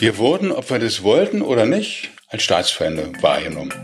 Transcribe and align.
Wir 0.00 0.16
wurden, 0.16 0.52
ob 0.52 0.70
wir 0.70 0.78
das 0.78 1.02
wollten 1.02 1.42
oder 1.42 1.66
nicht, 1.66 2.10
als 2.28 2.44
Staatsfeinde 2.44 3.10
wahrgenommen. 3.20 3.74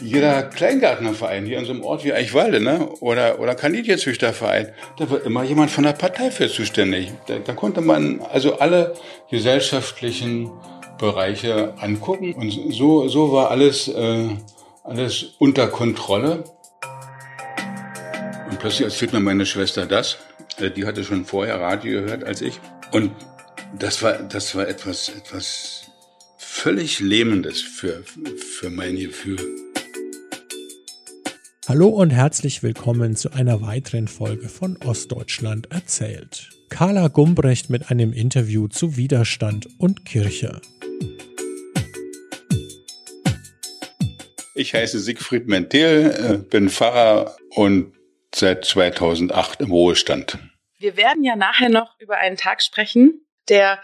Jeder 0.00 0.44
Kleingärtnerverein 0.44 1.46
hier 1.46 1.58
in 1.58 1.64
so 1.64 1.72
einem 1.72 1.82
Ort 1.82 2.04
wie 2.04 2.12
Eichwalde 2.12 2.60
ne? 2.60 2.88
oder, 3.00 3.40
oder 3.40 3.56
Kandidienzüchterverein, 3.56 4.68
da 4.98 5.10
war 5.10 5.20
immer 5.22 5.42
jemand 5.42 5.72
von 5.72 5.82
der 5.82 5.94
Partei 5.94 6.30
für 6.30 6.48
zuständig. 6.48 7.12
Da, 7.26 7.40
da 7.40 7.54
konnte 7.54 7.80
man 7.80 8.20
also 8.20 8.60
alle 8.60 8.94
gesellschaftlichen 9.30 10.52
Bereiche 10.98 11.74
angucken 11.80 12.32
und 12.34 12.52
so, 12.72 13.08
so 13.08 13.32
war 13.32 13.50
alles, 13.50 13.88
äh, 13.88 14.28
alles 14.84 15.34
unter 15.40 15.66
Kontrolle. 15.66 16.44
Und 18.48 18.60
plötzlich 18.60 18.82
erzählt 18.82 19.12
mir 19.12 19.20
meine 19.20 19.44
Schwester 19.44 19.86
das. 19.86 20.18
Äh, 20.60 20.70
die 20.70 20.86
hatte 20.86 21.02
schon 21.02 21.24
vorher 21.24 21.60
Radio 21.60 22.02
gehört 22.02 22.22
als 22.22 22.42
ich. 22.42 22.60
Und 22.92 23.10
das 23.78 24.02
war, 24.02 24.14
das 24.14 24.54
war 24.54 24.68
etwas, 24.68 25.08
etwas 25.08 25.90
völlig 26.38 27.00
Lähmendes 27.00 27.62
für, 27.62 28.02
für 28.02 28.70
mein 28.70 28.96
Gefühl. 28.96 29.38
Hallo 31.68 31.88
und 31.88 32.10
herzlich 32.10 32.62
willkommen 32.62 33.14
zu 33.14 33.30
einer 33.32 33.62
weiteren 33.62 34.08
Folge 34.08 34.48
von 34.48 34.76
Ostdeutschland 34.78 35.70
erzählt. 35.70 36.50
Carla 36.68 37.08
Gumbrecht 37.08 37.70
mit 37.70 37.90
einem 37.90 38.12
Interview 38.12 38.68
zu 38.68 38.96
Widerstand 38.96 39.68
und 39.78 40.04
Kirche. 40.04 40.60
Ich 44.54 44.74
heiße 44.74 44.98
Siegfried 44.98 45.46
Mentel, 45.46 46.10
äh, 46.10 46.38
bin 46.38 46.68
Pfarrer 46.68 47.36
und 47.50 47.94
seit 48.34 48.64
2008 48.64 49.60
im 49.60 49.70
Ruhestand. 49.70 50.38
Wir 50.78 50.96
werden 50.96 51.24
ja 51.24 51.36
nachher 51.36 51.68
noch 51.68 51.98
über 52.00 52.18
einen 52.18 52.36
Tag 52.36 52.62
sprechen, 52.62 53.24
der 53.50 53.80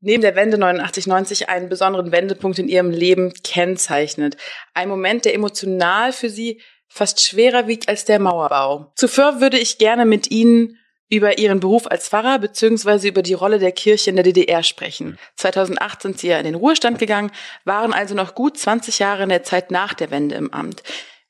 neben 0.00 0.22
der 0.22 0.34
Wende 0.34 0.56
89-90 0.56 1.46
einen 1.46 1.68
besonderen 1.68 2.10
Wendepunkt 2.10 2.58
in 2.58 2.68
ihrem 2.68 2.90
Leben 2.90 3.34
kennzeichnet. 3.44 4.36
Ein 4.72 4.88
Moment, 4.88 5.26
der 5.26 5.34
emotional 5.34 6.12
für 6.12 6.30
sie 6.30 6.60
fast 6.88 7.20
schwerer 7.20 7.66
wiegt 7.66 7.88
als 7.88 8.04
der 8.04 8.18
Mauerbau. 8.18 8.92
Zuvor 8.96 9.40
würde 9.40 9.58
ich 9.58 9.78
gerne 9.78 10.04
mit 10.04 10.30
Ihnen 10.30 10.76
über 11.08 11.38
Ihren 11.38 11.60
Beruf 11.60 11.90
als 11.90 12.08
Pfarrer 12.08 12.38
bzw. 12.38 13.08
über 13.08 13.22
die 13.22 13.34
Rolle 13.34 13.58
der 13.58 13.72
Kirche 13.72 14.10
in 14.10 14.16
der 14.16 14.24
DDR 14.24 14.62
sprechen. 14.62 15.18
2008 15.36 16.02
sind 16.02 16.18
Sie 16.18 16.28
ja 16.28 16.38
in 16.38 16.44
den 16.44 16.54
Ruhestand 16.54 16.98
gegangen, 16.98 17.32
waren 17.64 17.92
also 17.92 18.14
noch 18.14 18.34
gut 18.34 18.58
20 18.58 19.00
Jahre 19.00 19.24
in 19.24 19.28
der 19.28 19.42
Zeit 19.42 19.70
nach 19.70 19.94
der 19.94 20.10
Wende 20.10 20.36
im 20.36 20.52
Amt. 20.52 20.82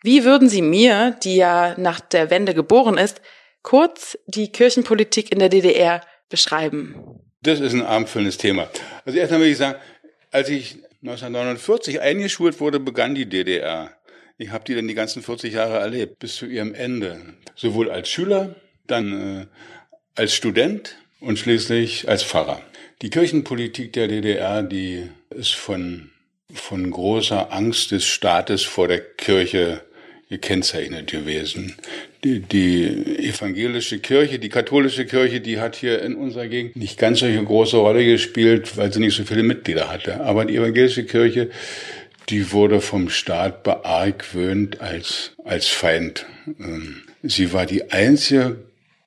Wie 0.02 0.24
würden 0.24 0.48
Sie 0.48 0.62
mir, 0.62 1.16
die 1.22 1.36
ja 1.36 1.74
nach 1.78 2.00
der 2.00 2.30
Wende 2.30 2.54
geboren 2.54 2.96
ist, 2.96 3.20
kurz 3.62 4.18
die 4.26 4.52
Kirchenpolitik 4.52 5.30
in 5.32 5.38
der 5.38 5.50
DDR 5.50 6.02
beschreiben? 6.30 7.29
Das 7.42 7.60
ist 7.60 7.72
ein 7.72 7.82
abendfüllendes 7.82 8.36
Thema. 8.36 8.68
Also 9.04 9.18
erstmal 9.18 9.40
will 9.40 9.48
ich 9.48 9.56
sagen, 9.56 9.78
als 10.30 10.48
ich 10.50 10.76
1949 11.02 12.00
eingeschult 12.00 12.60
wurde, 12.60 12.78
begann 12.78 13.14
die 13.14 13.26
DDR. 13.26 13.90
Ich 14.36 14.50
habe 14.50 14.64
die 14.64 14.74
dann 14.74 14.88
die 14.88 14.94
ganzen 14.94 15.22
40 15.22 15.54
Jahre 15.54 15.78
erlebt, 15.78 16.18
bis 16.18 16.36
zu 16.36 16.46
ihrem 16.46 16.74
Ende. 16.74 17.20
Sowohl 17.54 17.90
als 17.90 18.08
Schüler, 18.10 18.56
dann 18.86 19.40
äh, 19.42 19.46
als 20.14 20.34
Student 20.34 20.96
und 21.20 21.38
schließlich 21.38 22.08
als 22.08 22.22
Pfarrer. 22.22 22.60
Die 23.00 23.08
Kirchenpolitik 23.08 23.94
der 23.94 24.08
DDR, 24.08 24.62
die 24.62 25.08
ist 25.30 25.54
von, 25.54 26.10
von 26.52 26.90
großer 26.90 27.52
Angst 27.52 27.92
des 27.92 28.04
Staates 28.04 28.64
vor 28.64 28.88
der 28.88 29.00
Kirche 29.00 29.82
gekennzeichnet 30.30 31.10
gewesen. 31.10 31.74
Die, 32.24 32.40
die 32.40 32.86
evangelische 33.18 33.98
Kirche, 33.98 34.38
die 34.38 34.48
katholische 34.48 35.04
Kirche, 35.04 35.40
die 35.40 35.58
hat 35.58 35.74
hier 35.74 36.00
in 36.02 36.14
unserer 36.14 36.46
Gegend 36.46 36.76
nicht 36.76 36.98
ganz 36.98 37.18
solche 37.18 37.42
große 37.42 37.76
Rolle 37.76 38.04
gespielt, 38.04 38.76
weil 38.76 38.92
sie 38.92 39.00
nicht 39.00 39.16
so 39.16 39.24
viele 39.24 39.42
Mitglieder 39.42 39.90
hatte. 39.90 40.20
Aber 40.20 40.44
die 40.44 40.56
evangelische 40.56 41.04
Kirche, 41.04 41.50
die 42.28 42.52
wurde 42.52 42.80
vom 42.80 43.10
Staat 43.10 43.64
beargwöhnt 43.64 44.80
als, 44.80 45.32
als 45.44 45.66
Feind. 45.66 46.26
Ähm, 46.60 47.02
sie 47.24 47.52
war 47.52 47.66
die 47.66 47.90
einzige 47.90 48.56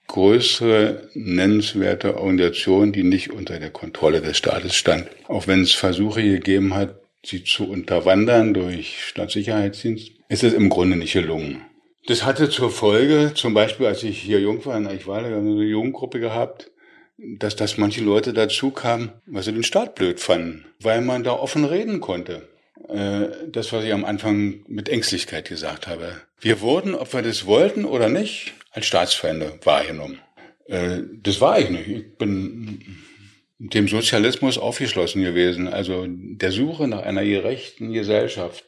größere 0.07 1.09
nennenswerte 1.13 2.17
Organisation, 2.17 2.91
die 2.91 3.03
nicht 3.03 3.31
unter 3.31 3.59
der 3.59 3.71
Kontrolle 3.71 4.21
des 4.21 4.37
Staates 4.37 4.75
stand. 4.75 5.07
Auch 5.27 5.47
wenn 5.47 5.61
es 5.61 5.71
Versuche 5.71 6.21
gegeben 6.21 6.75
hat, 6.75 6.95
sie 7.25 7.45
zu 7.45 7.69
unterwandern 7.69 8.53
durch 8.53 9.01
Staatssicherheitsdienst, 9.05 10.11
ist 10.33 10.43
es 10.43 10.53
im 10.53 10.69
Grunde 10.69 10.97
nicht 10.97 11.13
gelungen. 11.13 11.61
Das 12.07 12.25
hatte 12.25 12.49
zur 12.49 12.71
Folge, 12.71 13.33
zum 13.35 13.53
Beispiel 13.53 13.85
als 13.85 14.01
ich 14.01 14.19
hier 14.19 14.39
jung 14.39 14.65
war, 14.65 14.91
ich 14.91 15.05
war 15.05 15.23
eine 15.23 15.63
Jugendgruppe 15.63 16.19
gehabt, 16.19 16.71
dass, 17.17 17.55
dass 17.55 17.77
manche 17.77 18.03
Leute 18.03 18.33
dazu 18.33 18.71
kamen, 18.71 19.11
weil 19.27 19.43
sie 19.43 19.53
den 19.53 19.63
Staat 19.63 19.93
blöd 19.93 20.19
fanden, 20.19 20.65
weil 20.81 21.01
man 21.01 21.23
da 21.23 21.33
offen 21.33 21.65
reden 21.65 22.01
konnte. 22.01 22.49
Äh, 22.89 23.27
das, 23.47 23.71
was 23.71 23.85
ich 23.85 23.93
am 23.93 24.03
Anfang 24.03 24.63
mit 24.67 24.89
Ängstlichkeit 24.89 25.47
gesagt 25.47 25.87
habe. 25.87 26.17
Wir 26.41 26.61
wurden, 26.61 26.95
ob 26.95 27.13
wir 27.13 27.21
das 27.21 27.45
wollten 27.45 27.85
oder 27.85 28.09
nicht, 28.09 28.53
als 28.71 28.87
Staatsfeinde 28.87 29.59
wahrgenommen. 29.63 30.19
Äh, 30.65 31.01
das 31.21 31.39
war 31.39 31.59
ich 31.59 31.69
nicht. 31.69 31.87
Ich 31.87 32.17
bin 32.17 32.81
dem 33.59 33.87
Sozialismus 33.87 34.57
aufgeschlossen 34.57 35.23
gewesen, 35.23 35.67
also 35.67 36.05
der 36.07 36.51
Suche 36.51 36.87
nach 36.87 37.03
einer 37.03 37.23
gerechten 37.23 37.93
Gesellschaft, 37.93 38.65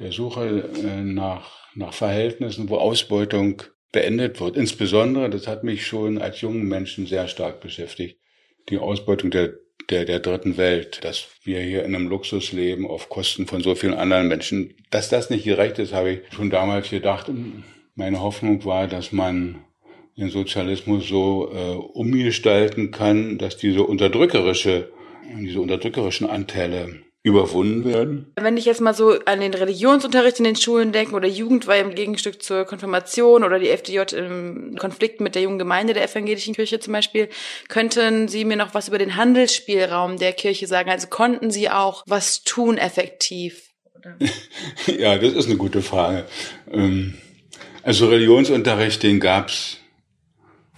der 0.00 0.12
Suche 0.12 0.70
äh, 0.82 1.02
nach, 1.02 1.68
nach 1.74 1.92
Verhältnissen, 1.92 2.68
wo 2.68 2.76
Ausbeutung 2.76 3.62
beendet 3.92 4.40
wird. 4.40 4.56
Insbesondere, 4.56 5.30
das 5.30 5.46
hat 5.46 5.64
mich 5.64 5.86
schon 5.86 6.18
als 6.18 6.40
jungen 6.40 6.66
Menschen 6.66 7.06
sehr 7.06 7.28
stark 7.28 7.60
beschäftigt, 7.60 8.18
die 8.68 8.78
Ausbeutung 8.78 9.30
der, 9.30 9.54
der, 9.90 10.04
der 10.04 10.20
dritten 10.20 10.56
Welt, 10.56 11.00
dass 11.02 11.28
wir 11.42 11.60
hier 11.60 11.84
in 11.84 11.94
einem 11.94 12.08
Luxus 12.08 12.52
leben 12.52 12.86
auf 12.86 13.08
Kosten 13.08 13.46
von 13.46 13.62
so 13.62 13.74
vielen 13.74 13.94
anderen 13.94 14.28
Menschen. 14.28 14.74
Dass 14.90 15.08
das 15.08 15.30
nicht 15.30 15.44
gerecht 15.44 15.78
ist, 15.78 15.92
habe 15.92 16.10
ich 16.12 16.20
schon 16.32 16.50
damals 16.50 16.90
gedacht. 16.90 17.30
Meine 17.94 18.20
Hoffnung 18.20 18.64
war, 18.64 18.86
dass 18.86 19.12
man 19.12 19.64
den 20.16 20.30
Sozialismus 20.30 21.08
so 21.08 21.50
äh, 21.52 21.74
umgestalten 21.74 22.90
kann, 22.90 23.38
dass 23.38 23.56
diese 23.56 23.82
unterdrückerische, 23.82 24.92
diese 25.38 25.60
unterdrückerischen 25.60 26.28
Anteile 26.28 27.02
überwunden 27.22 27.84
werden. 27.84 28.32
Wenn 28.36 28.56
ich 28.56 28.64
jetzt 28.64 28.80
mal 28.80 28.94
so 28.94 29.18
an 29.26 29.40
den 29.40 29.52
Religionsunterricht 29.52 30.38
in 30.38 30.44
den 30.44 30.56
Schulen 30.56 30.92
denke 30.92 31.14
oder 31.14 31.28
Jugendweihe 31.28 31.82
im 31.82 31.94
Gegenstück 31.94 32.42
zur 32.42 32.64
Konfirmation 32.64 33.44
oder 33.44 33.58
die 33.58 33.68
FDJ 33.68 34.14
im 34.16 34.76
Konflikt 34.78 35.20
mit 35.20 35.34
der 35.34 35.42
jungen 35.42 35.58
Gemeinde 35.58 35.92
der 35.92 36.04
evangelischen 36.04 36.54
Kirche 36.54 36.80
zum 36.80 36.94
Beispiel, 36.94 37.28
könnten 37.68 38.28
Sie 38.28 38.46
mir 38.46 38.56
noch 38.56 38.72
was 38.72 38.88
über 38.88 38.96
den 38.96 39.16
Handelsspielraum 39.16 40.16
der 40.16 40.32
Kirche 40.32 40.66
sagen? 40.66 40.88
Also 40.88 41.08
konnten 41.08 41.50
Sie 41.50 41.68
auch 41.68 42.04
was 42.06 42.42
tun 42.42 42.78
effektiv? 42.78 43.70
ja, 44.86 45.18
das 45.18 45.34
ist 45.34 45.46
eine 45.46 45.56
gute 45.56 45.82
Frage. 45.82 46.24
Ähm, 46.72 47.18
also 47.82 48.08
Religionsunterricht, 48.08 49.02
den 49.02 49.20
gab's 49.20 49.79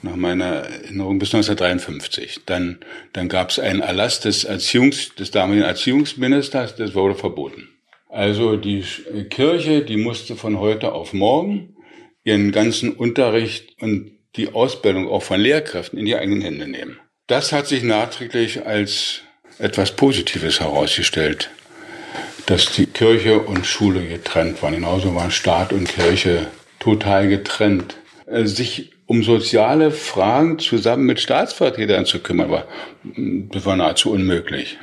nach 0.02 0.16
meiner 0.16 0.46
Erinnerung 0.46 1.18
bis 1.18 1.34
1953. 1.34 2.40
Dann, 2.46 2.78
dann 3.12 3.28
gab 3.28 3.50
es 3.50 3.58
einen 3.58 3.80
Erlass 3.80 4.20
des, 4.20 4.44
Erziehungs, 4.44 5.14
des 5.14 5.30
damaligen 5.30 5.64
Erziehungsministers, 5.64 6.76
das 6.76 6.94
wurde 6.94 7.14
verboten. 7.14 7.68
Also 8.08 8.56
die 8.56 8.84
Kirche, 9.30 9.82
die 9.82 9.96
musste 9.96 10.36
von 10.36 10.58
heute 10.58 10.92
auf 10.92 11.12
morgen 11.12 11.76
ihren 12.24 12.52
ganzen 12.52 12.92
Unterricht 12.92 13.74
und 13.80 14.12
die 14.36 14.52
Ausbildung 14.52 15.08
auch 15.08 15.22
von 15.22 15.40
Lehrkräften 15.40 15.98
in 15.98 16.04
die 16.04 16.16
eigenen 16.16 16.42
Hände 16.42 16.68
nehmen. 16.68 16.98
Das 17.26 17.52
hat 17.52 17.66
sich 17.66 17.82
nachträglich 17.82 18.66
als 18.66 19.22
etwas 19.58 19.92
Positives 19.92 20.60
herausgestellt, 20.60 21.50
dass 22.46 22.72
die 22.72 22.86
Kirche 22.86 23.40
und 23.40 23.66
Schule 23.66 24.06
getrennt 24.06 24.62
waren. 24.62 24.74
Genauso 24.74 25.14
waren 25.14 25.30
Staat 25.30 25.72
und 25.72 25.88
Kirche 25.88 26.48
total 26.80 27.28
getrennt. 27.28 27.96
Äh, 28.26 28.46
sich 28.46 28.90
um 29.12 29.22
soziale 29.22 29.90
Fragen 29.90 30.58
zusammen 30.58 31.04
mit 31.04 31.20
Staatsvertretern 31.20 32.06
zu 32.06 32.20
kümmern, 32.20 32.50
war, 32.50 32.64
das 33.04 33.66
war 33.66 33.76
nahezu 33.76 34.10
unmöglich. 34.10 34.78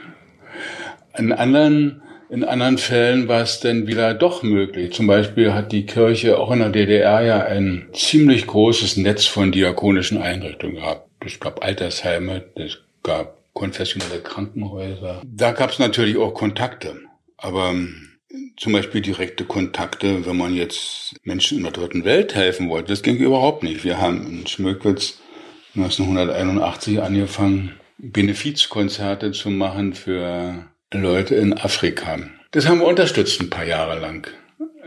In 1.18 1.32
anderen, 1.32 2.04
in 2.30 2.44
anderen 2.44 2.78
Fällen 2.78 3.28
war 3.28 3.42
es 3.42 3.60
dann 3.60 3.88
wieder 3.88 4.14
doch 4.14 4.44
möglich. 4.44 4.94
Zum 4.94 5.08
Beispiel 5.08 5.54
hat 5.56 5.72
die 5.72 5.88
Kirche 5.88 6.38
auch 6.38 6.52
in 6.52 6.60
der 6.60 6.70
DDR 6.70 7.22
ja 7.22 7.44
ein 7.44 7.88
ziemlich 7.94 8.46
großes 8.46 8.98
Netz 8.98 9.26
von 9.26 9.52
diakonischen 9.52 10.22
Einrichtungen 10.22 10.76
gehabt. 10.76 11.10
Es 11.26 11.40
gab 11.40 11.66
Altersheime, 11.66 12.44
es 12.54 12.78
gab 13.02 13.36
konfessionelle 13.54 14.22
Krankenhäuser. 14.22 15.24
Da 15.26 15.54
gab 15.54 15.72
es 15.72 15.80
natürlich 15.80 16.18
auch 16.18 16.36
Kontakte. 16.36 16.98
Aber 17.36 17.74
zum 18.58 18.74
Beispiel 18.74 19.02
direkte 19.02 19.44
Kontakte, 19.46 20.26
wenn 20.26 20.38
man 20.38 20.54
jetzt 20.54 21.16
Menschen 21.24 21.58
in 21.58 21.64
der 21.64 21.74
dritten 21.74 22.06
Welt 22.06 22.36
helfen 22.36 22.70
wollte. 22.70 22.90
Das 22.90 23.02
ging 23.02 23.18
überhaupt 23.18 23.64
nicht. 23.64 23.84
Wir 23.84 24.00
haben 24.00 24.26
in 24.28 24.48
Schmöckwitz 24.48 25.20
1981 25.76 27.02
angefangen, 27.02 27.74
Benefizkonzerte 27.98 29.32
zu 29.32 29.50
machen 29.50 29.94
für 29.94 30.66
Leute 30.94 31.36
in 31.36 31.54
Afrika. 31.54 32.20
Das 32.52 32.68
haben 32.68 32.80
wir 32.80 32.88
unterstützt 32.88 33.42
ein 33.42 33.50
paar 33.50 33.66
Jahre 33.66 34.00
lang 34.00 34.28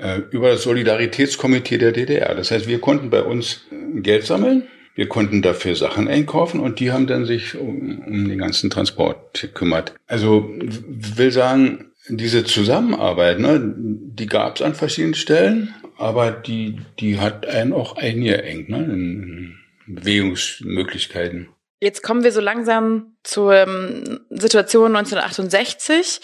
äh, 0.00 0.20
über 0.30 0.50
das 0.50 0.62
Solidaritätskomitee 0.62 1.78
der 1.78 1.92
DDR. 1.92 2.34
Das 2.34 2.50
heißt, 2.50 2.66
wir 2.66 2.80
konnten 2.80 3.10
bei 3.10 3.22
uns 3.22 3.66
Geld 3.94 4.24
sammeln 4.24 4.68
wir 4.94 5.08
konnten 5.08 5.40
dafür 5.40 5.74
Sachen 5.74 6.06
einkaufen 6.06 6.60
und 6.60 6.78
die 6.78 6.92
haben 6.92 7.06
dann 7.06 7.24
sich 7.24 7.56
um, 7.56 8.02
um 8.06 8.28
den 8.28 8.38
ganzen 8.38 8.68
Transport 8.68 9.40
gekümmert. 9.40 9.94
Also 10.06 10.50
will 10.50 11.32
sagen, 11.32 11.91
diese 12.08 12.44
Zusammenarbeit, 12.44 13.38
ne, 13.38 13.60
die 13.76 14.26
gab 14.26 14.56
es 14.56 14.62
an 14.62 14.74
verschiedenen 14.74 15.14
Stellen, 15.14 15.74
aber 15.98 16.30
die, 16.30 16.80
die 16.98 17.18
hat 17.18 17.46
einen 17.46 17.72
auch 17.72 17.96
eingeengt, 17.96 18.68
ne, 18.68 18.78
in 18.78 19.58
Bewegungsmöglichkeiten. 19.86 21.48
Jetzt 21.80 22.02
kommen 22.02 22.22
wir 22.22 22.30
so 22.32 22.40
langsam 22.40 23.16
zur 23.24 23.54
ähm, 23.54 24.20
Situation 24.30 24.94
1968. 24.96 26.20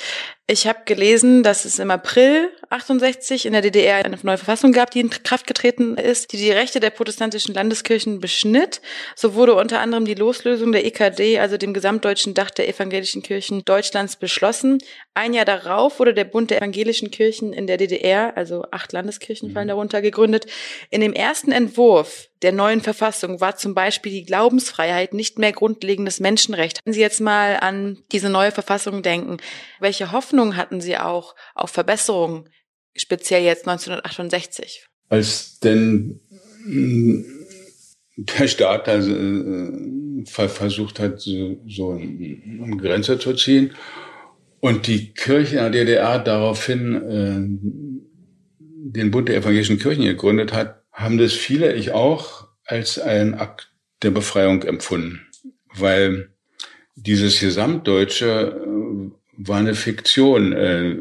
Ich 0.51 0.67
habe 0.67 0.79
gelesen, 0.87 1.43
dass 1.43 1.67
es 1.67 1.79
im 1.79 1.91
April 1.91 2.49
68 2.71 3.45
in 3.45 3.53
der 3.53 3.61
DDR 3.61 4.03
eine 4.03 4.17
neue 4.23 4.39
Verfassung 4.39 4.73
gab, 4.73 4.91
die 4.91 5.01
in 5.01 5.11
Kraft 5.11 5.47
getreten 5.47 5.99
ist, 5.99 6.33
die 6.33 6.39
die 6.39 6.51
Rechte 6.51 6.81
der 6.81 6.89
protestantischen 6.89 7.55
Landeskirchen 7.55 8.19
beschnitt. 8.19 8.81
So 9.15 9.35
wurde 9.35 9.55
unter 9.55 9.81
anderem 9.81 10.07
die 10.07 10.15
Loslösung 10.15 10.73
der 10.73 10.87
EKD, 10.87 11.39
also 11.39 11.59
dem 11.59 11.75
gesamtdeutschen 11.75 12.33
Dach 12.33 12.49
der 12.51 12.67
evangelischen 12.67 13.23
Kirchen 13.23 13.63
Deutschlands, 13.67 14.17
beschlossen. 14.17 14.79
Ein 15.13 15.35
Jahr 15.35 15.45
darauf 15.45 15.99
wurde 15.99 16.15
der 16.15 16.25
Bund 16.25 16.51
der 16.51 16.63
evangelischen 16.63 17.11
Kirchen 17.11 17.53
in 17.53 17.67
der 17.67 17.77
DDR, 17.77 18.35
also 18.35 18.65
acht 18.71 18.95
Landeskirchen 18.95 19.51
fallen 19.51 19.67
mhm. 19.67 19.73
darunter, 19.73 20.01
gegründet. 20.01 20.47
In 20.89 21.03
dem 21.03 21.13
ersten 21.13 21.53
Entwurf 21.53 22.28
der 22.43 22.53
neuen 22.53 22.81
Verfassung 22.81 23.41
war 23.41 23.57
zum 23.57 23.75
Beispiel 23.75 24.13
die 24.13 24.25
Glaubensfreiheit 24.25 25.15
nicht 25.15 25.39
mehr 25.39 25.53
grundlegendes 25.53 26.21
Menschenrecht. 26.21 26.81
Wenn 26.85 26.95
Sie 26.95 27.01
jetzt 27.01 27.21
mal 27.21 27.57
an 27.61 27.99
diese 28.13 28.31
neue 28.31 28.53
Verfassung 28.53 29.03
denken, 29.03 29.39
welche 29.81 30.13
Hoffnung 30.13 30.57
hatten 30.57 30.81
Sie 30.81 30.97
auch 30.97 31.35
auf 31.55 31.71
Verbesserungen, 31.71 32.49
speziell 32.97 33.43
jetzt 33.43 33.67
1968? 33.67 34.87
Als 35.09 35.59
denn 35.61 36.21
hm, 36.65 37.25
der 38.17 38.49
Staat 38.49 38.89
also, 38.89 39.15
versucht 40.25 40.99
hat, 40.99 41.21
so, 41.21 41.57
so 41.67 41.93
eine 41.93 42.77
Grenze 42.77 43.19
zu 43.19 43.33
ziehen 43.35 43.73
und 44.61 44.87
die 44.87 45.13
Kirche 45.13 45.59
in 45.59 45.73
der 45.73 45.85
DDR 45.85 46.19
daraufhin 46.19 46.95
äh, 46.95 48.29
den 48.91 49.11
Bund 49.11 49.29
der 49.29 49.37
evangelischen 49.37 49.79
Kirchen 49.79 50.05
gegründet 50.05 50.53
hat, 50.53 50.78
haben 50.99 51.17
das 51.17 51.33
viele, 51.33 51.75
ich 51.75 51.93
auch, 51.93 52.49
als 52.65 52.99
ein 52.99 53.35
Akt 53.35 53.71
der 54.03 54.11
Befreiung 54.11 54.63
empfunden. 54.63 55.27
Weil 55.75 56.31
dieses 56.97 57.39
Gesamtdeutsche 57.41 58.63
äh, 58.67 59.11
war 59.37 59.59
eine 59.59 59.75
Fiktion. 59.75 60.53
Äh, 60.53 60.97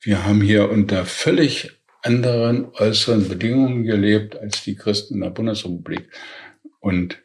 wir 0.00 0.24
haben 0.24 0.40
hier 0.40 0.70
unter 0.70 1.04
völlig 1.04 1.72
anderen 2.02 2.68
äußeren 2.74 3.28
Bedingungen 3.28 3.82
gelebt 3.82 4.36
als 4.36 4.62
die 4.62 4.76
Christen 4.76 5.14
in 5.14 5.20
der 5.22 5.30
Bundesrepublik. 5.30 6.08
Und 6.78 7.18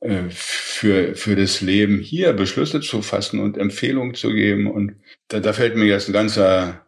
äh, 0.00 0.30
für, 0.30 1.16
für 1.16 1.34
das 1.34 1.60
Leben 1.60 1.98
hier 1.98 2.32
Beschlüsse 2.34 2.80
zu 2.80 3.02
fassen 3.02 3.40
und 3.40 3.58
Empfehlungen 3.58 4.14
zu 4.14 4.32
geben. 4.32 4.70
Und 4.70 4.94
da, 5.26 5.40
da 5.40 5.52
fällt 5.52 5.74
mir 5.74 5.86
jetzt 5.86 6.08
ein 6.08 6.12
ganzer, 6.12 6.86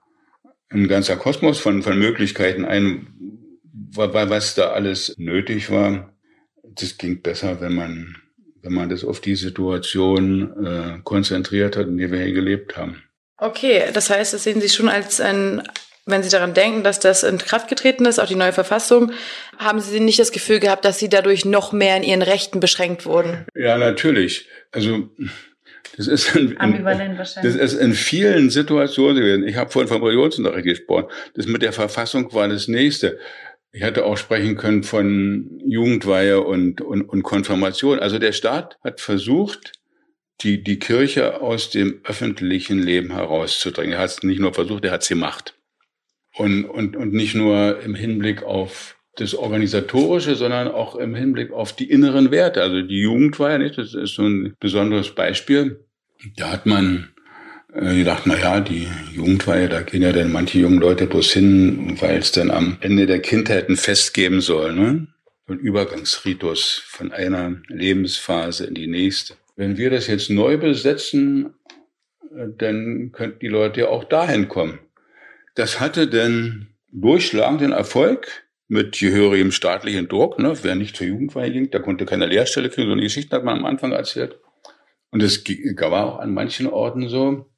ein 0.69 0.87
ganzer 0.87 1.17
Kosmos 1.17 1.59
von, 1.59 1.83
von 1.83 1.99
Möglichkeiten 1.99 2.65
ein, 2.65 3.09
was 3.73 4.55
da 4.55 4.71
alles 4.71 5.15
nötig 5.19 5.71
war. 5.71 6.13
Das 6.63 6.99
ging 6.99 7.23
besser, 7.23 7.61
wenn 7.61 7.75
man 7.75 8.17
wenn 8.63 8.73
man 8.73 8.89
das 8.89 9.05
auf 9.05 9.21
die 9.21 9.37
Situation 9.37 10.53
äh, 10.65 10.99
konzentriert 11.03 11.77
hat, 11.77 11.87
in 11.87 11.99
der 11.99 12.11
wir 12.11 12.21
hier 12.21 12.35
gelebt 12.35 12.77
haben. 12.77 13.03
Okay, 13.39 13.85
das 13.93 14.11
heißt, 14.11 14.35
das 14.35 14.45
sehen 14.45 14.61
Sie 14.61 14.69
schon 14.69 14.89
als 14.89 15.21
ein, 15.21 15.63
wenn 16.05 16.23
Sie 16.23 16.29
daran 16.29 16.53
denken, 16.53 16.83
dass 16.83 17.01
das 17.01 17.23
in 17.23 17.39
Kraft 17.39 17.69
getreten 17.69 18.05
ist, 18.05 18.19
auch 18.19 18.27
die 18.27 18.35
neue 18.35 18.53
Verfassung, 18.53 19.13
haben 19.57 19.81
Sie 19.81 20.01
nicht 20.01 20.19
das 20.19 20.33
Gefühl 20.33 20.61
gehabt, 20.61 20.85
dass 20.85 20.99
Sie 20.99 21.09
dadurch 21.09 21.45
noch 21.45 21.73
mehr 21.73 21.97
in 21.97 22.03
Ihren 22.03 22.23
Rechten 22.23 22.61
beschränkt 22.61 23.07
wurden? 23.07 23.47
Ja, 23.55 23.79
natürlich. 23.79 24.47
Also 24.73 25.09
das 25.97 26.07
ist 26.07 26.37
in, 26.37 26.53
in, 26.53 27.17
das 27.17 27.37
ist 27.37 27.75
in 27.75 27.95
vielen 27.95 28.51
Situationen 28.51 29.17
gewesen. 29.17 29.47
Ich 29.47 29.57
habe 29.57 29.71
vorhin 29.71 29.89
vom 29.89 30.03
Religionsunterricht 30.03 30.65
gesprochen. 30.65 31.07
Das 31.35 31.47
mit 31.47 31.63
der 31.63 31.73
Verfassung 31.73 32.33
war 32.33 32.47
das 32.49 32.69
nächste. 32.69 33.19
Ich 33.73 33.83
hätte 33.83 34.05
auch 34.05 34.17
sprechen 34.17 34.57
können 34.57 34.83
von 34.83 35.61
Jugendweihe 35.65 36.41
und, 36.41 36.81
und, 36.81 37.03
und 37.03 37.23
Konfirmation. 37.23 38.01
Also 38.01 38.19
der 38.19 38.33
Staat 38.33 38.79
hat 38.83 39.01
versucht, 39.01 39.73
die, 40.41 40.63
die 40.63 40.79
Kirche 40.79 41.41
aus 41.41 41.71
dem 41.71 42.01
öffentlichen 42.05 42.83
Leben 42.83 43.13
herauszudrängen. 43.13 43.93
Er 43.93 44.01
hat 44.01 44.11
es 44.11 44.23
nicht 44.23 44.41
nur 44.41 44.55
versucht, 44.55 44.85
er 44.85 44.93
hat 44.93 45.03
es 45.03 45.09
gemacht. 45.09 45.55
Und, 46.37 46.65
und, 46.65 46.97
und 46.97 47.13
nicht 47.13 47.35
nur 47.35 47.81
im 47.81 47.95
Hinblick 47.95 48.43
auf 48.43 48.97
das 49.17 49.35
Organisatorische, 49.35 50.35
sondern 50.35 50.69
auch 50.69 50.97
im 50.97 51.15
Hinblick 51.15 51.53
auf 51.53 51.73
die 51.75 51.91
inneren 51.91 52.31
Werte. 52.31 52.63
Also 52.63 52.83
die 52.83 53.01
Jugendweihe, 53.01 53.59
nicht? 53.59 53.79
das 53.79 53.95
ist 53.95 54.15
so 54.15 54.23
ein 54.23 54.55
besonderes 54.59 55.15
Beispiel. 55.15 55.85
Da 56.37 56.51
hat 56.51 56.67
man 56.67 57.11
äh, 57.75 58.05
na 58.25 58.39
ja, 58.39 58.61
die 58.61 58.89
Jugendweihe, 59.13 59.69
da 59.69 59.83
gehen 59.83 60.03
ja 60.03 60.13
dann 60.13 60.33
manche 60.33 60.59
jungen 60.59 60.81
Leute 60.81 61.07
bloß 61.07 61.33
hin, 61.33 61.97
weil 62.01 62.19
es 62.19 62.33
dann 62.33 62.51
am 62.51 62.79
Ende 62.81 63.07
der 63.07 63.21
Kindheit 63.21 63.69
ein 63.69 63.77
Fest 63.77 64.15
geben 64.15 64.41
soll, 64.41 64.75
ne? 64.75 65.07
Ein 65.47 65.59
Übergangsritus 65.59 66.83
von 66.87 67.11
einer 67.11 67.57
Lebensphase 67.67 68.67
in 68.67 68.75
die 68.75 68.87
nächste. 68.87 69.35
Wenn 69.57 69.77
wir 69.77 69.91
das 69.91 70.07
jetzt 70.07 70.31
neu 70.31 70.57
besetzen, 70.59 71.55
äh, 72.35 72.47
dann 72.57 73.11
könnten 73.13 73.41
die 73.41 73.49
Leute 73.49 73.81
ja 73.81 73.89
auch 73.89 74.05
dahin 74.05 74.49
kommen. 74.49 74.79
Das 75.55 75.81
hatte 75.81 76.07
dann 76.07 76.69
durchschlagenden 76.93 77.73
Erfolg 77.73 78.45
mit 78.69 78.99
gehörigem 78.99 79.51
staatlichen 79.51 80.09
Druck. 80.09 80.39
Ne? 80.39 80.55
Wer 80.63 80.77
nicht 80.77 80.97
zur 80.97 81.09
Jugendweihe 81.09 81.51
ging, 81.51 81.71
der 81.71 81.81
konnte 81.81 82.07
keine 82.07 82.27
Lehrstelle 82.27 82.71
kriegen. 82.71 82.87
So 82.87 82.93
eine 82.93 83.03
Geschichte 83.03 83.35
hat 83.35 83.45
man 83.45 83.59
am 83.59 83.65
Anfang 83.65 83.91
erzählt. 83.91 84.39
Und 85.11 85.23
es 85.23 85.45
war 85.45 86.07
auch 86.07 86.19
an 86.21 86.33
manchen 86.33 86.69
Orten 86.69 87.09
so. 87.09 87.50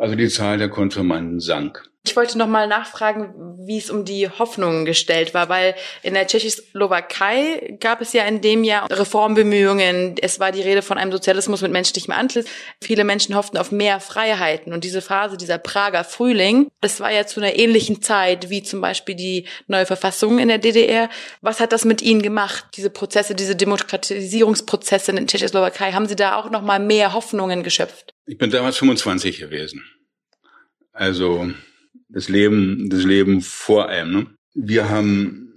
Also 0.00 0.14
die 0.14 0.28
Zahl 0.28 0.56
der 0.56 0.70
Konfirmanden 0.70 1.40
sank. 1.40 1.89
Ich 2.02 2.16
wollte 2.16 2.38
noch 2.38 2.46
mal 2.46 2.66
nachfragen, 2.66 3.34
wie 3.66 3.76
es 3.76 3.90
um 3.90 4.06
die 4.06 4.28
Hoffnungen 4.28 4.86
gestellt 4.86 5.34
war, 5.34 5.50
weil 5.50 5.74
in 6.02 6.14
der 6.14 6.26
Tschechoslowakei 6.26 7.76
gab 7.78 8.00
es 8.00 8.14
ja 8.14 8.24
in 8.24 8.40
dem 8.40 8.64
Jahr 8.64 8.90
Reformbemühungen. 8.90 10.14
Es 10.20 10.40
war 10.40 10.50
die 10.50 10.62
Rede 10.62 10.80
von 10.80 10.96
einem 10.96 11.12
Sozialismus 11.12 11.60
mit 11.60 11.72
menschlichem 11.72 12.12
Antlitz. 12.14 12.48
Viele 12.82 13.04
Menschen 13.04 13.34
hofften 13.34 13.58
auf 13.58 13.70
mehr 13.70 14.00
Freiheiten 14.00 14.72
und 14.72 14.82
diese 14.82 15.02
Phase, 15.02 15.36
dieser 15.36 15.58
Prager 15.58 16.02
Frühling, 16.02 16.70
das 16.80 17.00
war 17.00 17.12
ja 17.12 17.26
zu 17.26 17.38
einer 17.38 17.56
ähnlichen 17.56 18.00
Zeit 18.00 18.48
wie 18.48 18.62
zum 18.62 18.80
Beispiel 18.80 19.14
die 19.14 19.44
neue 19.66 19.84
Verfassung 19.84 20.38
in 20.38 20.48
der 20.48 20.58
DDR. 20.58 21.10
Was 21.42 21.60
hat 21.60 21.72
das 21.72 21.84
mit 21.84 22.00
Ihnen 22.00 22.22
gemacht? 22.22 22.64
Diese 22.76 22.88
Prozesse, 22.88 23.34
diese 23.34 23.56
Demokratisierungsprozesse 23.56 25.10
in 25.10 25.16
der 25.18 25.26
Tschechoslowakei, 25.26 25.92
haben 25.92 26.06
Sie 26.06 26.16
da 26.16 26.36
auch 26.36 26.50
noch 26.50 26.62
mal 26.62 26.80
mehr 26.80 27.12
Hoffnungen 27.12 27.62
geschöpft? 27.62 28.14
Ich 28.24 28.38
bin 28.38 28.50
damals 28.50 28.78
25 28.78 29.38
gewesen. 29.38 29.84
Also 30.92 31.50
das 32.12 32.28
Leben, 32.28 32.90
das 32.90 33.04
Leben 33.04 33.40
vor 33.40 33.88
einem. 33.88 34.12
Ne? 34.12 34.26
Wir 34.54 34.88
haben 34.88 35.52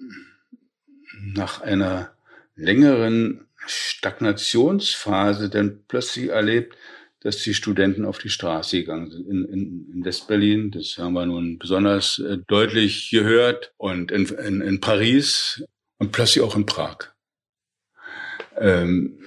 nach 1.33 1.61
einer 1.61 2.13
längeren 2.55 3.47
Stagnationsphase 3.65 5.49
dann 5.49 5.83
plötzlich 5.87 6.29
erlebt, 6.29 6.75
dass 7.21 7.37
die 7.37 7.53
Studenten 7.53 8.05
auf 8.05 8.17
die 8.17 8.29
Straße 8.29 8.79
gegangen 8.79 9.09
sind. 9.09 9.27
In, 9.27 9.45
in, 9.45 9.91
in 9.93 10.05
Westberlin, 10.05 10.71
das 10.71 10.97
haben 10.97 11.13
wir 11.13 11.25
nun 11.25 11.57
besonders 11.57 12.19
äh, 12.19 12.37
deutlich 12.47 13.09
gehört, 13.09 13.73
und 13.77 14.11
in, 14.11 14.25
in, 14.25 14.61
in 14.61 14.81
Paris 14.81 15.63
und 15.97 16.11
plötzlich 16.11 16.43
auch 16.43 16.57
in 16.57 16.65
Prag. 16.65 16.97
Ähm, 18.57 19.17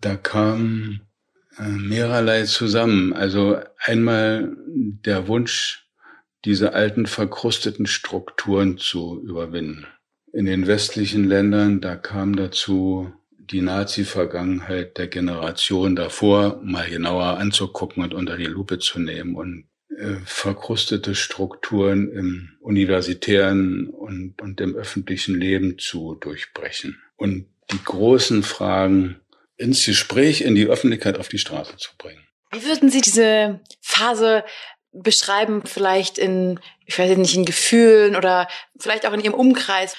da 0.00 0.16
kam 0.16 1.00
äh, 1.58 1.68
mehrerlei 1.68 2.44
zusammen. 2.44 3.12
Also 3.12 3.60
einmal 3.78 4.56
der 4.66 5.26
Wunsch, 5.26 5.85
diese 6.46 6.72
alten 6.72 7.06
verkrusteten 7.06 7.86
Strukturen 7.86 8.78
zu 8.78 9.20
überwinden. 9.22 9.86
In 10.32 10.46
den 10.46 10.66
westlichen 10.66 11.28
Ländern, 11.28 11.80
da 11.80 11.96
kam 11.96 12.36
dazu 12.36 13.12
die 13.38 13.60
Nazi-Vergangenheit 13.60 14.96
der 14.98 15.08
Generation 15.08 15.96
davor 15.96 16.60
mal 16.62 16.88
genauer 16.88 17.38
anzugucken 17.38 18.02
und 18.02 18.14
unter 18.14 18.36
die 18.36 18.46
Lupe 18.46 18.78
zu 18.78 18.98
nehmen 18.98 19.34
und 19.34 19.66
äh, 19.96 20.16
verkrustete 20.24 21.14
Strukturen 21.14 22.10
im 22.10 22.50
universitären 22.60 23.88
und, 23.88 24.40
und 24.40 24.60
im 24.60 24.74
öffentlichen 24.74 25.38
Leben 25.38 25.78
zu 25.78 26.16
durchbrechen 26.16 27.00
und 27.16 27.46
die 27.72 27.82
großen 27.84 28.42
Fragen 28.42 29.20
ins 29.56 29.84
Gespräch, 29.84 30.42
in 30.42 30.54
die 30.54 30.66
Öffentlichkeit, 30.66 31.18
auf 31.18 31.28
die 31.28 31.38
Straße 31.38 31.76
zu 31.76 31.90
bringen. 31.98 32.22
Wie 32.52 32.64
würden 32.64 32.90
Sie 32.90 33.00
diese 33.00 33.60
Phase 33.80 34.44
beschreiben, 34.92 35.62
vielleicht 35.64 36.18
in, 36.18 36.60
ich 36.86 36.98
weiß 36.98 37.16
nicht, 37.16 37.36
in 37.36 37.44
Gefühlen 37.44 38.16
oder 38.16 38.48
vielleicht 38.78 39.06
auch 39.06 39.12
in 39.12 39.20
Ihrem 39.20 39.34
Umkreis? 39.34 39.94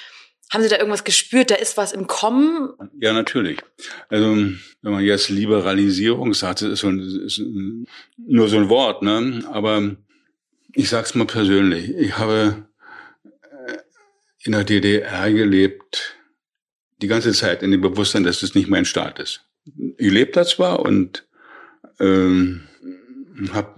Haben 0.50 0.62
Sie 0.62 0.68
da 0.70 0.76
irgendwas 0.76 1.04
gespürt? 1.04 1.50
Da 1.50 1.56
ist 1.56 1.76
was 1.76 1.92
im 1.92 2.06
Kommen? 2.06 2.70
Ja, 2.98 3.12
natürlich. 3.12 3.58
Also, 4.08 4.34
wenn 4.34 4.92
man 4.92 5.04
jetzt 5.04 5.28
Liberalisierung 5.28 6.32
sagt, 6.32 6.62
das 6.62 6.70
ist, 6.70 6.80
so 6.80 6.88
ein, 6.88 7.00
ist 7.00 7.42
nur 8.16 8.48
so 8.48 8.56
ein 8.56 8.70
Wort, 8.70 9.02
ne? 9.02 9.44
Aber 9.52 9.96
ich 10.72 10.88
sag's 10.88 11.14
mal 11.14 11.26
persönlich. 11.26 11.90
Ich 11.90 12.16
habe 12.16 12.66
äh, 13.32 13.76
in 14.44 14.52
der 14.52 14.64
DDR 14.64 15.30
gelebt 15.30 16.16
die 17.02 17.08
ganze 17.08 17.32
Zeit 17.32 17.62
in 17.62 17.70
dem 17.70 17.82
Bewusstsein, 17.82 18.24
dass 18.24 18.42
es 18.42 18.54
nicht 18.54 18.68
mein 18.68 18.84
Staat 18.84 19.18
ist. 19.18 19.44
Ich 19.98 20.10
lebe 20.10 20.32
da 20.32 20.46
zwar 20.46 20.80
und 20.80 21.26
ähm, 22.00 22.62
habe 23.52 23.77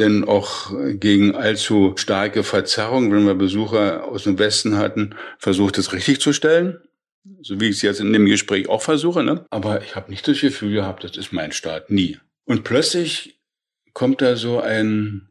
denn 0.00 0.24
auch 0.24 0.72
gegen 0.94 1.34
allzu 1.34 1.94
starke 1.96 2.42
Verzerrung, 2.42 3.12
wenn 3.12 3.26
wir 3.26 3.34
Besucher 3.34 4.04
aus 4.04 4.24
dem 4.24 4.38
Westen 4.38 4.76
hatten, 4.76 5.14
versucht, 5.38 5.78
es 5.78 5.92
richtig 5.92 6.20
zu 6.20 6.32
stellen. 6.32 6.78
So 7.42 7.60
wie 7.60 7.68
ich 7.68 7.76
es 7.76 7.82
jetzt 7.82 8.00
in 8.00 8.12
dem 8.12 8.26
Gespräch 8.26 8.68
auch 8.68 8.82
versuche. 8.82 9.22
Ne? 9.22 9.44
Aber 9.50 9.82
ich 9.82 9.94
habe 9.94 10.10
nicht 10.10 10.26
das 10.26 10.40
Gefühl 10.40 10.72
gehabt, 10.72 11.04
das 11.04 11.16
ist 11.16 11.32
mein 11.32 11.52
Staat. 11.52 11.90
Nie. 11.90 12.18
Und 12.44 12.64
plötzlich 12.64 13.38
kommt 13.92 14.22
da 14.22 14.36
so 14.36 14.60
ein, 14.60 15.28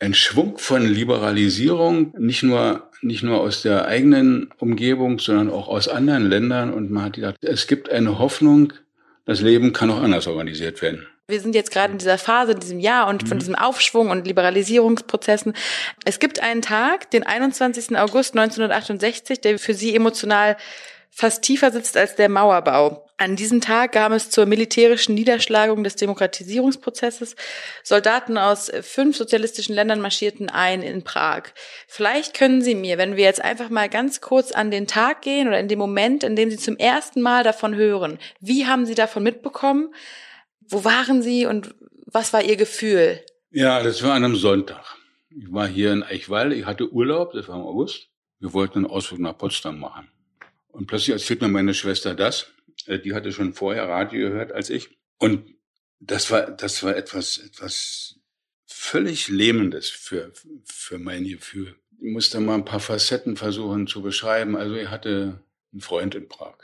ein 0.00 0.14
Schwung 0.14 0.58
von 0.58 0.84
Liberalisierung, 0.84 2.12
nicht 2.18 2.42
nur, 2.42 2.90
nicht 3.02 3.22
nur 3.22 3.40
aus 3.40 3.62
der 3.62 3.86
eigenen 3.86 4.50
Umgebung, 4.58 5.20
sondern 5.20 5.48
auch 5.48 5.68
aus 5.68 5.88
anderen 5.88 6.28
Ländern. 6.28 6.74
Und 6.74 6.90
man 6.90 7.04
hat 7.04 7.12
gedacht, 7.14 7.36
es 7.40 7.68
gibt 7.68 7.90
eine 7.90 8.18
Hoffnung, 8.18 8.72
das 9.24 9.40
Leben 9.40 9.72
kann 9.72 9.90
auch 9.90 10.02
anders 10.02 10.26
organisiert 10.26 10.82
werden. 10.82 11.06
Wir 11.32 11.40
sind 11.40 11.54
jetzt 11.54 11.70
gerade 11.70 11.94
in 11.94 11.98
dieser 11.98 12.18
Phase, 12.18 12.52
in 12.52 12.60
diesem 12.60 12.78
Jahr 12.78 13.08
und 13.08 13.26
von 13.26 13.38
mhm. 13.38 13.40
diesem 13.40 13.54
Aufschwung 13.54 14.10
und 14.10 14.26
Liberalisierungsprozessen. 14.26 15.54
Es 16.04 16.18
gibt 16.18 16.40
einen 16.40 16.60
Tag, 16.60 17.10
den 17.10 17.26
21. 17.26 17.96
August 17.96 18.36
1968, 18.36 19.40
der 19.40 19.58
für 19.58 19.72
Sie 19.72 19.96
emotional 19.96 20.58
fast 21.10 21.42
tiefer 21.42 21.70
sitzt 21.70 21.96
als 21.96 22.16
der 22.16 22.28
Mauerbau. 22.28 23.06
An 23.16 23.36
diesem 23.36 23.62
Tag 23.62 23.92
kam 23.92 24.12
es 24.12 24.28
zur 24.28 24.44
militärischen 24.44 25.14
Niederschlagung 25.14 25.84
des 25.84 25.96
Demokratisierungsprozesses. 25.96 27.34
Soldaten 27.82 28.36
aus 28.36 28.70
fünf 28.82 29.16
sozialistischen 29.16 29.74
Ländern 29.74 30.00
marschierten 30.00 30.50
ein 30.50 30.82
in 30.82 31.02
Prag. 31.02 31.44
Vielleicht 31.86 32.34
können 32.34 32.60
Sie 32.60 32.74
mir, 32.74 32.98
wenn 32.98 33.16
wir 33.16 33.24
jetzt 33.24 33.42
einfach 33.42 33.70
mal 33.70 33.88
ganz 33.88 34.20
kurz 34.20 34.52
an 34.52 34.70
den 34.70 34.86
Tag 34.86 35.22
gehen 35.22 35.48
oder 35.48 35.60
in 35.60 35.68
dem 35.68 35.78
Moment, 35.78 36.24
in 36.24 36.36
dem 36.36 36.50
Sie 36.50 36.58
zum 36.58 36.76
ersten 36.76 37.22
Mal 37.22 37.42
davon 37.42 37.74
hören, 37.74 38.18
wie 38.40 38.66
haben 38.66 38.84
Sie 38.84 38.94
davon 38.94 39.22
mitbekommen? 39.22 39.94
Wo 40.72 40.84
waren 40.84 41.20
Sie 41.20 41.44
und 41.44 41.74
was 42.06 42.32
war 42.32 42.42
Ihr 42.42 42.56
Gefühl? 42.56 43.20
Ja, 43.50 43.82
das 43.82 44.02
war 44.02 44.14
an 44.14 44.24
einem 44.24 44.36
Sonntag. 44.36 44.96
Ich 45.28 45.52
war 45.52 45.68
hier 45.68 45.92
in 45.92 46.02
Eichwalde, 46.02 46.56
ich 46.56 46.64
hatte 46.64 46.90
Urlaub, 46.90 47.32
das 47.32 47.46
war 47.48 47.56
im 47.56 47.62
August. 47.62 48.08
Wir 48.38 48.54
wollten 48.54 48.78
einen 48.78 48.86
Ausflug 48.86 49.20
nach 49.20 49.36
Potsdam 49.36 49.78
machen. 49.78 50.08
Und 50.68 50.86
plötzlich 50.86 51.10
erzählt 51.10 51.42
mir 51.42 51.48
meine 51.48 51.74
Schwester 51.74 52.14
das. 52.14 52.46
Äh, 52.86 52.98
die 52.98 53.12
hatte 53.12 53.32
schon 53.32 53.52
vorher 53.52 53.86
Radio 53.86 54.30
gehört 54.30 54.52
als 54.52 54.70
ich. 54.70 54.98
Und 55.18 55.54
das 56.00 56.30
war, 56.30 56.50
das 56.50 56.82
war 56.82 56.96
etwas, 56.96 57.36
etwas 57.36 58.18
völlig 58.64 59.28
Lähmendes 59.28 59.90
für, 59.90 60.32
für 60.64 60.98
mein 60.98 61.24
Gefühl. 61.24 61.76
Ich 62.00 62.12
musste 62.12 62.40
mal 62.40 62.54
ein 62.54 62.64
paar 62.64 62.80
Facetten 62.80 63.36
versuchen 63.36 63.86
zu 63.86 64.00
beschreiben. 64.00 64.56
Also 64.56 64.74
ich 64.74 64.88
hatte 64.88 65.42
einen 65.70 65.82
Freund 65.82 66.14
in 66.14 66.28
Prag. 66.28 66.56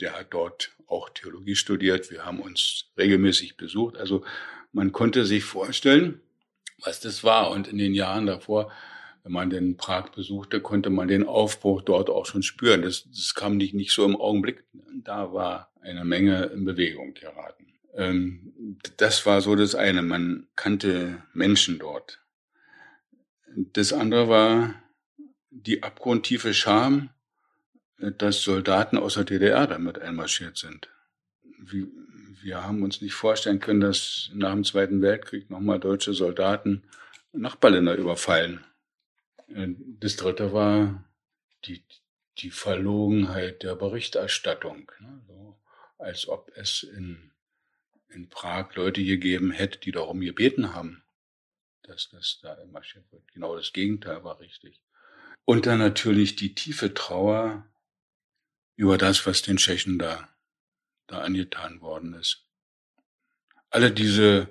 Der 0.00 0.18
hat 0.18 0.28
dort 0.30 0.77
auch 0.88 1.10
Theologie 1.10 1.54
studiert. 1.54 2.10
Wir 2.10 2.24
haben 2.24 2.40
uns 2.40 2.90
regelmäßig 2.96 3.56
besucht. 3.56 3.96
Also 3.96 4.24
man 4.72 4.92
konnte 4.92 5.24
sich 5.24 5.44
vorstellen, 5.44 6.20
was 6.82 7.00
das 7.00 7.22
war. 7.24 7.50
Und 7.50 7.68
in 7.68 7.78
den 7.78 7.94
Jahren 7.94 8.26
davor 8.26 8.72
wenn 9.28 9.32
man 9.34 9.50
den 9.50 9.76
Prag 9.76 10.08
besuchte, 10.08 10.62
konnte 10.62 10.88
man 10.88 11.06
den 11.06 11.22
Aufbruch 11.22 11.82
dort 11.82 12.08
auch 12.08 12.24
schon 12.24 12.42
spüren. 12.42 12.80
Das, 12.80 13.04
das 13.10 13.34
kam 13.34 13.58
nicht, 13.58 13.74
nicht 13.74 13.92
so 13.92 14.06
im 14.06 14.16
Augenblick. 14.16 14.64
Da 15.04 15.34
war 15.34 15.70
eine 15.82 16.06
Menge 16.06 16.44
in 16.46 16.64
Bewegung 16.64 17.12
geraten. 17.12 17.66
Ähm, 17.94 18.78
das 18.96 19.26
war 19.26 19.42
so 19.42 19.54
das 19.54 19.74
eine. 19.74 20.00
Man 20.00 20.46
kannte 20.56 21.22
Menschen 21.34 21.78
dort. 21.78 22.22
Das 23.54 23.92
andere 23.92 24.30
war 24.30 24.74
die 25.50 25.82
abgrundtiefe 25.82 26.54
Scham, 26.54 27.10
dass 27.98 28.42
Soldaten 28.42 28.96
aus 28.96 29.14
der 29.14 29.24
DDR 29.24 29.66
damit 29.66 29.98
einmarschiert 29.98 30.56
sind. 30.56 30.88
Wir, 31.58 31.88
wir 32.42 32.64
haben 32.64 32.82
uns 32.82 33.00
nicht 33.00 33.14
vorstellen 33.14 33.60
können, 33.60 33.80
dass 33.80 34.30
nach 34.32 34.52
dem 34.52 34.64
Zweiten 34.64 35.02
Weltkrieg 35.02 35.50
nochmal 35.50 35.80
deutsche 35.80 36.14
Soldaten 36.14 36.84
Nachbarländer 37.32 37.96
überfallen. 37.96 38.64
Äh, 39.48 39.68
das 40.00 40.16
dritte 40.16 40.52
war 40.52 41.04
die, 41.64 41.82
die 42.38 42.50
Verlogenheit 42.50 43.62
der 43.62 43.74
Berichterstattung. 43.74 44.90
Ne? 45.00 45.54
Als 45.98 46.28
ob 46.28 46.52
es 46.54 46.84
in, 46.84 47.32
in 48.08 48.28
Prag 48.28 48.74
Leute 48.76 49.04
gegeben 49.04 49.50
hätte, 49.50 49.80
die 49.80 49.90
darum 49.90 50.20
gebeten 50.20 50.74
haben, 50.74 51.02
dass 51.82 52.08
das 52.10 52.38
da 52.40 52.56
marschiert 52.70 53.10
wird. 53.10 53.26
Genau 53.32 53.56
das 53.56 53.72
Gegenteil 53.72 54.22
war 54.22 54.38
richtig. 54.38 54.80
Und 55.44 55.66
dann 55.66 55.78
natürlich 55.78 56.36
die 56.36 56.54
tiefe 56.54 56.94
Trauer 56.94 57.66
über 58.78 58.96
das, 58.96 59.26
was 59.26 59.42
den 59.42 59.58
Tschechen 59.58 59.98
da, 59.98 60.28
da 61.08 61.18
angetan 61.18 61.82
worden 61.82 62.14
ist. 62.14 62.46
Alle 63.70 63.90
diese 63.90 64.48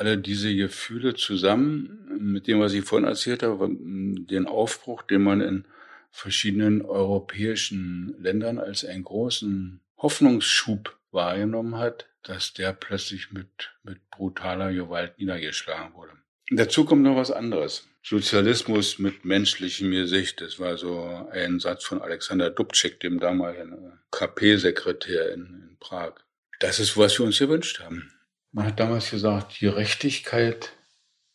alle 0.00 0.16
diese 0.16 0.54
Gefühle 0.54 1.14
zusammen 1.14 2.32
mit 2.32 2.46
dem, 2.46 2.58
was 2.58 2.72
ich 2.72 2.84
vorhin 2.86 3.06
erzählt 3.06 3.42
habe, 3.42 3.68
den 3.70 4.46
Aufbruch, 4.46 5.02
den 5.02 5.22
man 5.22 5.42
in 5.42 5.66
verschiedenen 6.10 6.80
europäischen 6.80 8.14
Ländern 8.18 8.58
als 8.58 8.82
einen 8.84 9.04
großen 9.04 9.80
Hoffnungsschub 9.98 10.98
wahrgenommen 11.10 11.76
hat, 11.76 12.08
dass 12.22 12.54
der 12.54 12.72
plötzlich 12.72 13.30
mit, 13.32 13.74
mit 13.82 14.08
brutaler 14.10 14.72
Gewalt 14.72 15.18
niedergeschlagen 15.18 15.92
wurde. 15.94 16.12
Dazu 16.50 16.84
kommt 16.84 17.02
noch 17.02 17.14
was 17.14 17.30
anderes. 17.30 17.86
Sozialismus 18.02 18.98
mit 18.98 19.24
menschlichem 19.24 19.92
Gesicht. 19.92 20.40
Das 20.40 20.58
war 20.58 20.76
so 20.76 21.28
ein 21.30 21.60
Satz 21.60 21.84
von 21.84 22.02
Alexander 22.02 22.50
Dubček, 22.50 22.98
dem 22.98 23.20
damaligen 23.20 24.00
KP-Sekretär 24.10 25.32
in, 25.32 25.68
in 25.70 25.76
Prag. 25.78 26.14
Das 26.58 26.80
ist, 26.80 26.96
was 26.96 27.18
wir 27.18 27.26
uns 27.26 27.38
gewünscht 27.38 27.80
haben. 27.80 28.12
Man 28.52 28.66
hat 28.66 28.80
damals 28.80 29.10
gesagt, 29.10 29.60
Gerechtigkeit 29.60 30.72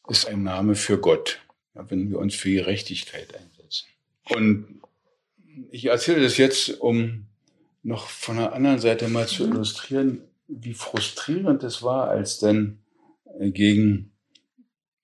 ist 0.10 0.28
ein 0.28 0.44
Name 0.44 0.76
für 0.76 1.00
Gott, 1.00 1.40
wenn 1.74 2.10
wir 2.10 2.20
uns 2.20 2.36
für 2.36 2.52
Gerechtigkeit 2.52 3.34
einsetzen. 3.36 3.88
Und 4.30 4.82
ich 5.72 5.86
erzähle 5.86 6.24
das 6.24 6.38
jetzt, 6.38 6.82
um 6.82 7.28
noch 7.84 8.10
von 8.10 8.36
der 8.36 8.52
anderen 8.52 8.80
Seite 8.80 9.08
mal 9.08 9.28
zu 9.28 9.46
illustrieren, 9.46 10.22
wie 10.48 10.74
frustrierend 10.74 11.64
es 11.64 11.84
war, 11.84 12.10
als 12.10 12.40
dann 12.40 12.80
äh, 13.40 13.52
gegen 13.52 14.12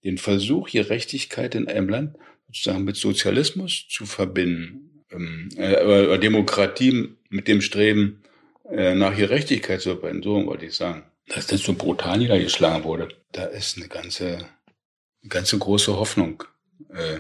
den 0.04 0.18
Versuch, 0.18 0.70
Gerechtigkeit 0.70 1.56
in 1.56 1.68
einem 1.68 1.90
Land 1.90 2.18
sozusagen 2.48 2.84
mit 2.84 2.96
Sozialismus 2.96 3.86
zu 3.90 4.06
verbinden, 4.06 5.04
ähm, 5.12 5.50
äh, 5.58 6.18
Demokratie 6.20 7.10
mit 7.30 7.48
dem 7.48 7.62
Streben 7.62 8.22
äh, 8.70 8.96
nach 8.96 9.16
Gerechtigkeit 9.16 9.82
zu 9.82 9.90
verbinden, 9.98 10.24
so 10.24 10.46
wollte 10.46 10.66
ich 10.66 10.76
sagen. 10.76 11.04
Dass 11.28 11.48
das 11.48 11.62
so 11.62 11.74
brutal 11.74 12.18
niedergeschlagen 12.18 12.84
wurde, 12.84 13.10
da 13.32 13.46
ist 13.46 13.78
eine 13.78 13.88
ganze, 13.88 14.38
eine 14.38 15.30
ganze 15.30 15.58
große 15.58 15.96
Hoffnung 15.96 16.44
äh, 16.90 17.20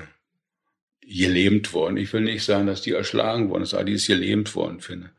gelähmt 1.01 1.73
worden. 1.73 1.97
Ich 1.97 2.11
will 2.13 2.21
nicht 2.21 2.43
sagen, 2.43 2.67
dass 2.67 2.81
die 2.81 2.91
erschlagen 2.91 3.49
worden 3.49 3.63
ist, 3.63 3.73
aber 3.73 3.85
die 3.85 3.93
ist 3.93 4.07
gelähmt 4.07 4.55
worden 4.55 4.79
eine, 4.81 5.11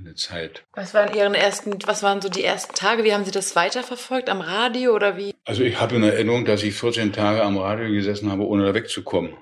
für 0.00 0.06
eine 0.06 0.14
Zeit. 0.14 0.64
Was 0.72 0.94
waren 0.94 1.14
Ihren 1.14 1.34
ersten, 1.34 1.76
was 1.86 2.02
waren 2.02 2.20
so 2.20 2.28
die 2.28 2.44
ersten 2.44 2.74
Tage? 2.74 3.04
Wie 3.04 3.12
haben 3.12 3.24
Sie 3.24 3.30
das 3.30 3.56
weiterverfolgt? 3.56 4.28
Am 4.28 4.40
Radio 4.40 4.94
oder 4.94 5.16
wie? 5.16 5.34
Also 5.44 5.62
ich 5.62 5.80
habe 5.80 5.96
in 5.96 6.02
Erinnerung, 6.02 6.44
dass 6.44 6.62
ich 6.62 6.74
14 6.74 7.12
Tage 7.12 7.42
am 7.42 7.58
Radio 7.58 7.90
gesessen 7.90 8.30
habe, 8.30 8.46
ohne 8.46 8.64
da 8.64 8.74
wegzukommen. 8.74 9.34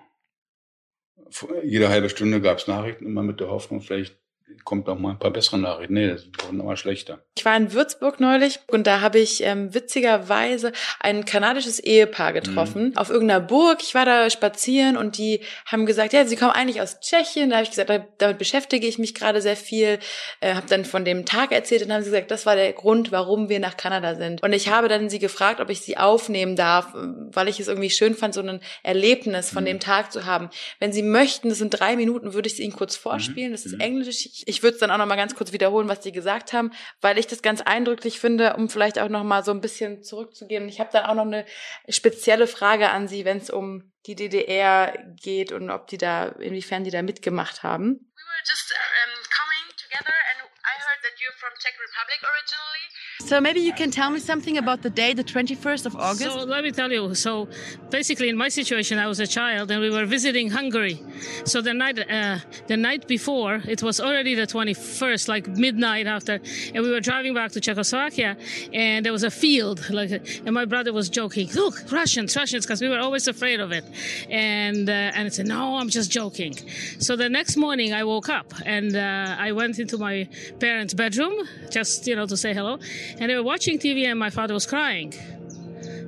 Jede 1.63 1.89
halbe 1.89 2.09
Stunde 2.09 2.41
gab 2.41 2.59
es 2.59 2.67
Nachrichten, 2.67 3.05
immer 3.05 3.23
mit 3.23 3.41
der 3.41 3.49
Hoffnung, 3.49 3.81
vielleicht 3.81 4.17
kommt 4.65 4.87
noch 4.87 4.99
mal 4.99 5.13
ein 5.13 5.19
paar 5.19 5.31
bessere 5.31 5.59
Nachrichten. 5.59 5.95
Nee, 5.95 6.09
das 6.09 6.27
wurden 6.43 6.61
immer 6.61 6.77
schlechter. 6.77 7.21
Ich 7.39 7.45
war 7.45 7.57
in 7.57 7.73
Würzburg 7.73 8.21
neulich 8.21 8.61
und 8.67 8.87
da 8.87 9.01
habe 9.01 9.19
ich 9.19 9.43
ähm, 9.43 9.73
witzigerweise 9.73 10.73
ein 11.01 11.25
kanadisches 11.25 11.79
Ehepaar 11.79 12.33
getroffen 12.33 12.91
mhm. 12.91 12.97
auf 12.97 13.09
irgendeiner 13.11 13.41
Burg. 13.41 13.79
Ich 13.83 13.95
war 13.95 14.05
da 14.05 14.29
spazieren 14.29 14.97
und 14.97 15.17
die 15.17 15.41
haben 15.65 15.87
gesagt, 15.87 16.13
ja, 16.13 16.27
sie 16.27 16.37
kommen 16.37 16.51
eigentlich 16.51 16.83
aus 16.83 17.01
Tschechien. 17.01 17.51
Da 17.51 17.57
habe 17.57 17.65
ich 17.65 17.71
gesagt, 17.71 17.91
damit 18.19 18.39
beschäftige 18.39 18.87
ich 18.87 18.99
mich 18.99 19.15
gerade 19.15 19.41
sehr 19.41 19.57
viel. 19.57 19.99
Äh, 20.41 20.55
habe 20.55 20.67
dann 20.69 20.85
von 20.85 21.05
dem 21.05 21.25
Tag 21.25 21.53
erzählt 21.53 21.83
und 21.83 21.93
haben 21.93 22.03
sie 22.03 22.11
gesagt, 22.11 22.31
das 22.31 22.45
war 22.45 22.57
der 22.57 22.73
Grund, 22.73 23.13
warum 23.13 23.49
wir 23.49 23.61
nach 23.61 23.77
Kanada 23.77 24.17
sind. 24.17 24.43
Und 24.43 24.53
ich 24.53 24.69
habe 24.69 24.89
dann 24.89 25.09
sie 25.09 25.19
gefragt, 25.19 25.61
ob 25.61 25.71
ich 25.71 25.81
sie 25.81 25.97
aufnehmen 25.97 26.57
darf, 26.57 26.93
weil 26.95 27.49
ich 27.49 27.59
es 27.59 27.69
irgendwie 27.69 27.91
schön 27.91 28.15
fand, 28.15 28.35
so 28.35 28.43
ein 28.43 28.61
Erlebnis 28.83 29.51
von 29.51 29.63
mhm. 29.63 29.69
dem 29.69 29.81
Tag 29.81 30.13
zu 30.13 30.27
haben. 30.27 30.51
Wenn 30.79 30.93
sie 30.93 31.03
möchten, 31.03 31.49
das 31.49 31.59
sind 31.59 31.71
drei 31.71 31.97
Minuten, 31.97 32.35
würde 32.35 32.49
ich 32.49 32.55
es 32.55 32.61
ihnen 32.61 32.73
kurz 32.73 32.97
vorspielen. 32.97 33.51
Mhm. 33.51 33.55
Das 33.55 33.65
ist 33.65 33.75
mhm. 33.75 33.81
Englisch. 33.81 34.38
Ich, 34.47 34.63
würde 34.63 34.75
es 34.75 34.81
dann 34.81 34.91
auch 34.91 34.99
noch 34.99 35.07
mal 35.07 35.17
ganz 35.17 35.35
kurz 35.35 35.53
wiederholen, 35.53 35.89
was 35.89 36.01
die 36.01 36.13
gesagt 36.13 36.53
haben, 36.53 36.73
weil 37.01 37.19
ich 37.19 37.27
das 37.27 37.43
ganz 37.43 37.61
eindrücklich 37.61 38.21
finde, 38.21 38.55
um 38.55 38.69
vielleicht 38.69 38.99
auch 38.99 39.09
noch 39.09 39.25
mal 39.25 39.45
so 39.45 39.51
ein 39.51 39.61
bisschen 39.61 40.03
zurückzugehen. 40.03 40.69
Ich 40.69 40.81
habe 40.81 40.91
dann 40.93 41.07
auch 41.07 41.15
noch 41.15 41.27
eine 41.27 41.47
spezielle 41.89 42.47
Frage 42.47 42.91
an 42.91 43.09
Sie, 43.09 43.25
wenn 43.25 43.39
es 43.39 43.51
um 43.51 43.93
die 44.07 44.15
DDR 44.15 44.97
geht 45.21 45.53
und 45.53 45.71
ob 45.71 45.87
die 45.89 45.99
da, 45.99 46.29
inwiefern 46.29 46.85
die 46.85 46.91
da 46.91 47.03
mitgemacht 47.03 47.63
haben. 47.63 48.13
We 48.15 48.25
were 48.25 48.45
just 48.47 48.73
um, 48.73 49.13
coming 49.29 49.67
together 49.77 50.15
and 50.15 50.49
I 50.65 50.75
heard 50.81 51.01
that 51.03 51.19
you're 51.21 51.37
from 51.39 51.53
Czech 51.59 51.75
Republic 51.81 52.21
originally. 52.23 52.98
So 53.21 53.41
maybe 53.41 53.61
you 53.61 53.73
can 53.73 53.91
tell 53.91 54.11
me 54.11 54.21
something 54.21 54.59
about 54.59 54.83
the 54.83 54.91
day, 54.91 55.13
the 55.13 55.25
21st 55.25 55.87
of 55.87 55.97
August. 55.97 56.23
So 56.23 56.45
let 56.45 56.63
me 56.63 56.71
tell 56.71 56.91
you. 56.93 57.15
So 57.15 57.49
basically, 57.91 58.29
in 58.29 58.37
my 58.37 58.49
situation, 58.49 58.99
I 58.99 59.09
was 59.09 59.19
a 59.19 59.27
child 59.27 59.71
and 59.73 59.81
we 59.81 59.91
were 59.91 60.07
visiting 60.07 60.51
Hungary. 60.51 61.03
So 61.45 61.61
the 61.61 61.75
night, 61.75 61.99
uh, 61.99 62.39
the 62.69 62.77
night 62.77 63.09
before, 63.09 63.61
it 63.67 63.83
was 63.83 64.01
already 64.01 64.37
the 64.37 64.47
21st, 64.47 65.29
like 65.29 65.49
midnight 65.49 66.07
after, 66.07 66.41
and 66.75 66.85
we 66.85 66.91
were 66.91 67.01
driving 67.01 67.35
back 67.35 67.51
to 67.53 67.61
Czechoslovakia, 67.61 68.37
and 68.73 69.05
there 69.05 69.13
was 69.13 69.25
a 69.25 69.31
field, 69.31 69.91
like, 69.91 70.11
and 70.47 70.55
my 70.55 70.65
brother 70.65 70.93
was 70.93 71.09
joking, 71.09 71.49
"Look, 71.55 71.91
Russians, 71.91 72.37
Russians," 72.37 72.65
because 72.67 72.81
we 72.81 72.89
were 72.89 73.01
always 73.01 73.27
afraid 73.27 73.59
of 73.61 73.73
it, 73.73 73.85
and 74.31 74.89
uh, 74.89 75.17
and 75.17 75.27
I 75.27 75.31
said, 75.31 75.47
"No, 75.47 75.77
I'm 75.77 75.89
just 75.89 76.11
joking." 76.11 76.55
So 77.01 77.17
the 77.17 77.29
next 77.29 77.57
morning, 77.57 77.93
I 77.93 78.05
woke 78.05 78.29
up 78.29 78.55
and 78.65 78.95
uh, 78.95 79.37
I 79.47 79.53
went 79.53 79.79
into 79.79 79.99
my 79.99 80.29
parents' 80.61 80.95
bedroom 80.95 81.35
just 81.71 82.07
you 82.07 82.15
know 82.15 82.27
to 82.27 82.37
say 82.37 82.55
hello 82.55 82.79
and 83.19 83.31
they 83.31 83.35
were 83.35 83.43
watching 83.43 83.79
TV, 83.79 84.07
and 84.07 84.19
my 84.19 84.31
father 84.31 84.55
was 84.55 84.67
crying. 84.67 85.13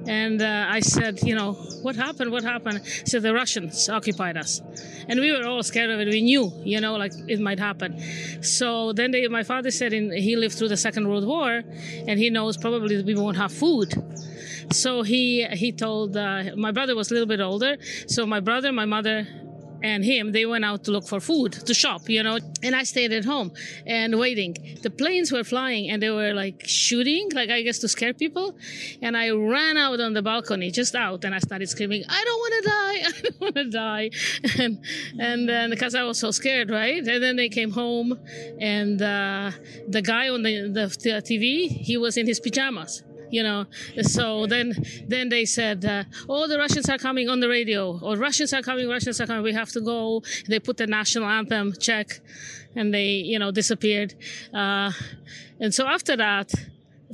And 0.06 0.40
uh, 0.40 0.66
I 0.68 0.80
said, 0.80 1.22
you 1.22 1.34
know, 1.34 1.52
what 1.82 1.94
happened? 1.94 2.32
What 2.32 2.42
happened? 2.42 2.80
He 2.84 3.06
said, 3.06 3.22
the 3.22 3.34
Russians 3.34 3.88
occupied 3.88 4.36
us. 4.36 4.62
And 5.08 5.20
we 5.20 5.30
were 5.30 5.46
all 5.46 5.62
scared 5.62 5.90
of 5.90 6.00
it. 6.00 6.08
We 6.08 6.22
knew, 6.22 6.52
you 6.64 6.80
know, 6.80 6.96
like 6.96 7.12
it 7.28 7.38
might 7.38 7.58
happen. 7.58 8.00
So 8.42 8.92
then 8.92 9.10
they, 9.10 9.28
my 9.28 9.42
father 9.42 9.70
said 9.70 9.92
in, 9.92 10.10
he 10.10 10.36
lived 10.36 10.54
through 10.54 10.68
the 10.68 10.76
Second 10.76 11.08
World 11.08 11.26
War 11.26 11.62
and 12.06 12.18
he 12.18 12.30
knows 12.30 12.56
probably 12.56 13.02
we 13.02 13.14
won't 13.14 13.36
have 13.36 13.52
food. 13.52 13.92
So 14.72 15.02
he, 15.02 15.46
he 15.52 15.72
told, 15.72 16.16
uh, 16.16 16.44
my 16.56 16.70
brother 16.70 16.94
was 16.94 17.10
a 17.10 17.14
little 17.14 17.28
bit 17.28 17.40
older. 17.40 17.76
So 18.06 18.24
my 18.24 18.40
brother, 18.40 18.72
my 18.72 18.86
mother, 18.86 19.26
and 19.82 20.04
him, 20.04 20.32
they 20.32 20.46
went 20.46 20.64
out 20.64 20.84
to 20.84 20.90
look 20.90 21.06
for 21.06 21.20
food, 21.20 21.52
to 21.52 21.74
shop, 21.74 22.08
you 22.08 22.22
know. 22.22 22.38
And 22.62 22.74
I 22.74 22.84
stayed 22.84 23.12
at 23.12 23.24
home 23.24 23.52
and 23.86 24.18
waiting. 24.18 24.78
The 24.82 24.90
planes 24.90 25.32
were 25.32 25.44
flying 25.44 25.90
and 25.90 26.02
they 26.02 26.10
were 26.10 26.32
like 26.34 26.62
shooting, 26.66 27.30
like 27.32 27.50
I 27.50 27.62
guess 27.62 27.78
to 27.80 27.88
scare 27.88 28.14
people. 28.14 28.56
And 29.02 29.16
I 29.16 29.30
ran 29.30 29.76
out 29.76 30.00
on 30.00 30.12
the 30.12 30.22
balcony, 30.22 30.70
just 30.70 30.94
out, 30.94 31.24
and 31.24 31.34
I 31.34 31.38
started 31.38 31.68
screaming, 31.68 32.04
I 32.08 32.24
don't 32.24 32.38
want 32.38 32.54
to 32.58 32.70
die, 32.70 32.94
I 33.08 33.20
don't 33.22 33.40
want 33.40 33.54
to 33.56 33.70
die. 33.70 34.10
And, 34.58 34.84
and 35.18 35.48
then, 35.48 35.70
because 35.70 35.94
I 35.94 36.02
was 36.02 36.18
so 36.18 36.30
scared, 36.30 36.70
right? 36.70 37.06
And 37.06 37.22
then 37.22 37.36
they 37.36 37.48
came 37.48 37.70
home 37.70 38.18
and 38.60 39.00
uh, 39.00 39.50
the 39.88 40.02
guy 40.02 40.28
on 40.28 40.42
the, 40.42 40.62
the, 40.62 40.86
the 41.02 41.22
TV, 41.22 41.68
he 41.68 41.96
was 41.96 42.16
in 42.16 42.26
his 42.26 42.40
pajamas 42.40 43.02
you 43.30 43.42
know. 43.42 43.66
So 44.02 44.46
then, 44.46 44.74
then 45.06 45.28
they 45.28 45.44
said, 45.44 45.84
uh, 45.84 46.04
"Oh, 46.28 46.46
the 46.46 46.58
Russians 46.58 46.88
are 46.88 46.98
coming 46.98 47.28
on 47.28 47.40
the 47.40 47.48
radio, 47.48 47.98
or 48.02 48.16
Russians 48.16 48.52
are 48.52 48.62
coming, 48.62 48.88
Russians 48.88 49.20
are 49.20 49.26
coming. 49.26 49.42
We 49.42 49.52
have 49.52 49.70
to 49.70 49.80
go." 49.80 50.22
They 50.48 50.58
put 50.58 50.76
the 50.76 50.86
national 50.86 51.26
anthem, 51.26 51.72
check, 51.78 52.20
and 52.74 52.92
they, 52.92 53.10
you 53.32 53.38
know, 53.38 53.50
disappeared. 53.50 54.14
Uh, 54.52 54.92
and 55.58 55.74
so 55.74 55.86
after 55.86 56.16
that, 56.16 56.52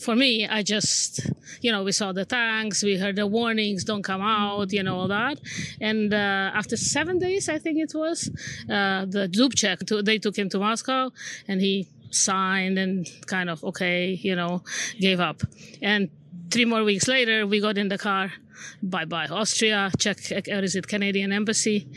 for 0.00 0.14
me, 0.14 0.46
I 0.46 0.62
just, 0.62 1.30
you 1.62 1.72
know, 1.72 1.82
we 1.82 1.92
saw 1.92 2.12
the 2.12 2.24
tanks, 2.24 2.82
we 2.82 2.98
heard 2.98 3.16
the 3.16 3.26
warnings, 3.26 3.84
don't 3.84 4.02
come 4.02 4.20
out, 4.20 4.72
you 4.72 4.82
know, 4.82 4.96
all 4.96 5.08
that. 5.08 5.40
And 5.80 6.12
uh, 6.12 6.50
after 6.54 6.76
seven 6.76 7.18
days, 7.18 7.48
I 7.48 7.58
think 7.58 7.78
it 7.78 7.92
was, 7.94 8.28
uh, 8.68 9.06
the 9.06 9.28
Dubček, 9.28 10.04
they 10.04 10.18
took 10.18 10.36
him 10.36 10.48
to 10.50 10.58
Moscow, 10.58 11.10
and 11.48 11.60
he 11.60 11.88
signed 12.16 12.78
and 12.78 13.08
kind 13.26 13.50
of 13.50 13.62
okay, 13.64 14.18
you 14.22 14.34
know, 14.34 14.62
gave 14.98 15.20
up. 15.20 15.42
And 15.82 16.10
three 16.50 16.64
more 16.64 16.84
weeks 16.84 17.08
later, 17.08 17.46
we 17.46 17.60
got 17.60 17.78
in 17.78 17.88
the 17.88 17.98
car. 17.98 18.32
Bye 18.82 19.04
bye 19.04 19.26
Austria, 19.26 19.90
check, 19.98 20.18
or 20.48 20.60
is 20.60 20.76
it 20.76 20.86
Canadian 20.86 21.32
embassy? 21.32 21.88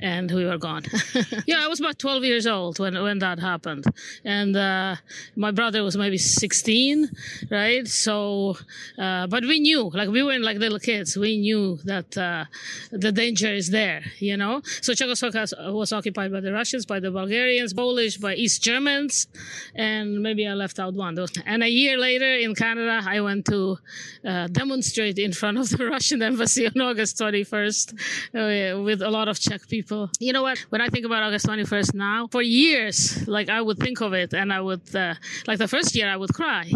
and 0.00 0.30
we 0.30 0.44
were 0.44 0.58
gone. 0.58 0.84
yeah, 1.46 1.62
I 1.64 1.68
was 1.68 1.78
about 1.78 1.98
12 1.98 2.24
years 2.24 2.46
old 2.46 2.78
when, 2.78 3.00
when 3.02 3.18
that 3.18 3.38
happened. 3.38 3.84
And, 4.24 4.56
uh, 4.56 4.96
my 5.36 5.50
brother 5.50 5.82
was 5.82 5.96
maybe 5.96 6.18
16, 6.18 7.08
right? 7.50 7.86
So, 7.86 8.56
uh, 8.98 9.26
but 9.26 9.44
we 9.44 9.60
knew, 9.60 9.90
like 9.90 10.08
we 10.08 10.22
weren't 10.22 10.42
like 10.42 10.58
little 10.58 10.78
kids. 10.78 11.16
We 11.16 11.38
knew 11.38 11.78
that, 11.84 12.16
uh, 12.16 12.46
the 12.90 13.12
danger 13.12 13.52
is 13.52 13.70
there, 13.70 14.02
you 14.18 14.36
know? 14.36 14.62
So 14.80 14.94
Czechoslovakia 14.94 15.72
was 15.72 15.92
occupied 15.92 16.32
by 16.32 16.40
the 16.40 16.52
Russians, 16.52 16.86
by 16.86 17.00
the 17.00 17.10
Bulgarians, 17.10 17.74
Polish, 17.74 18.16
by 18.16 18.34
East 18.34 18.62
Germans, 18.62 19.26
and 19.74 20.22
maybe 20.22 20.46
I 20.46 20.54
left 20.54 20.78
out 20.78 20.94
one. 20.94 21.10
And 21.44 21.62
a 21.62 21.68
year 21.68 21.98
later 21.98 22.36
in 22.36 22.54
Canada, 22.54 23.02
I 23.04 23.20
went 23.20 23.44
to, 23.46 23.78
uh, 24.24 24.46
demonstrate 24.46 25.18
in 25.18 25.32
front 25.32 25.58
of 25.58 25.68
the 25.68 25.84
Russian 26.00 26.22
embassy 26.22 26.66
on 26.74 26.80
August 26.80 27.18
21st 27.18 27.92
uh, 27.92 28.82
with 28.82 29.02
a 29.02 29.10
lot 29.10 29.28
of 29.28 29.38
Czech 29.38 29.68
people. 29.68 30.08
You 30.18 30.32
know 30.32 30.42
what? 30.42 30.58
When 30.70 30.80
I 30.80 30.88
think 30.88 31.04
about 31.04 31.22
August 31.22 31.44
21st 31.46 31.94
now, 31.94 32.26
for 32.32 32.40
years, 32.40 33.28
like 33.28 33.50
I 33.50 33.60
would 33.60 33.78
think 33.78 34.00
of 34.00 34.14
it 34.14 34.32
and 34.32 34.50
I 34.50 34.62
would, 34.62 34.94
uh, 34.96 35.14
like 35.46 35.58
the 35.58 35.68
first 35.68 35.94
year 35.94 36.08
I 36.08 36.16
would 36.16 36.32
cry, 36.32 36.72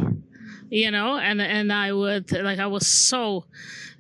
you 0.74 0.90
know, 0.90 1.18
and, 1.18 1.40
and 1.40 1.72
I 1.72 1.92
would, 1.92 2.32
like, 2.32 2.58
I 2.58 2.66
was 2.66 2.88
so, 2.88 3.44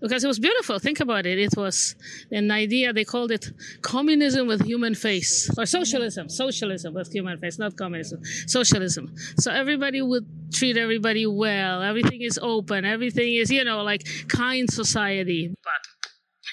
because 0.00 0.24
it 0.24 0.26
was 0.26 0.40
beautiful. 0.40 0.80
Think 0.80 0.98
about 0.98 1.24
it. 1.24 1.38
It 1.38 1.56
was 1.56 1.94
an 2.32 2.50
idea, 2.50 2.92
they 2.92 3.04
called 3.04 3.30
it 3.30 3.52
communism 3.82 4.48
with 4.48 4.62
human 4.62 4.96
face, 4.96 5.48
or 5.56 5.66
socialism, 5.66 6.28
socialism 6.28 6.92
with 6.92 7.12
human 7.12 7.38
face, 7.38 7.60
not 7.60 7.76
communism, 7.76 8.24
socialism. 8.48 9.14
So 9.38 9.52
everybody 9.52 10.02
would 10.02 10.26
treat 10.52 10.76
everybody 10.76 11.26
well. 11.26 11.80
Everything 11.80 12.22
is 12.22 12.40
open. 12.42 12.84
Everything 12.84 13.34
is, 13.34 13.52
you 13.52 13.62
know, 13.62 13.84
like 13.84 14.02
kind 14.26 14.68
society. 14.68 15.54
But 15.62 15.82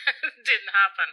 it 0.23 0.45
didn't 0.45 0.71
happen. 0.81 1.10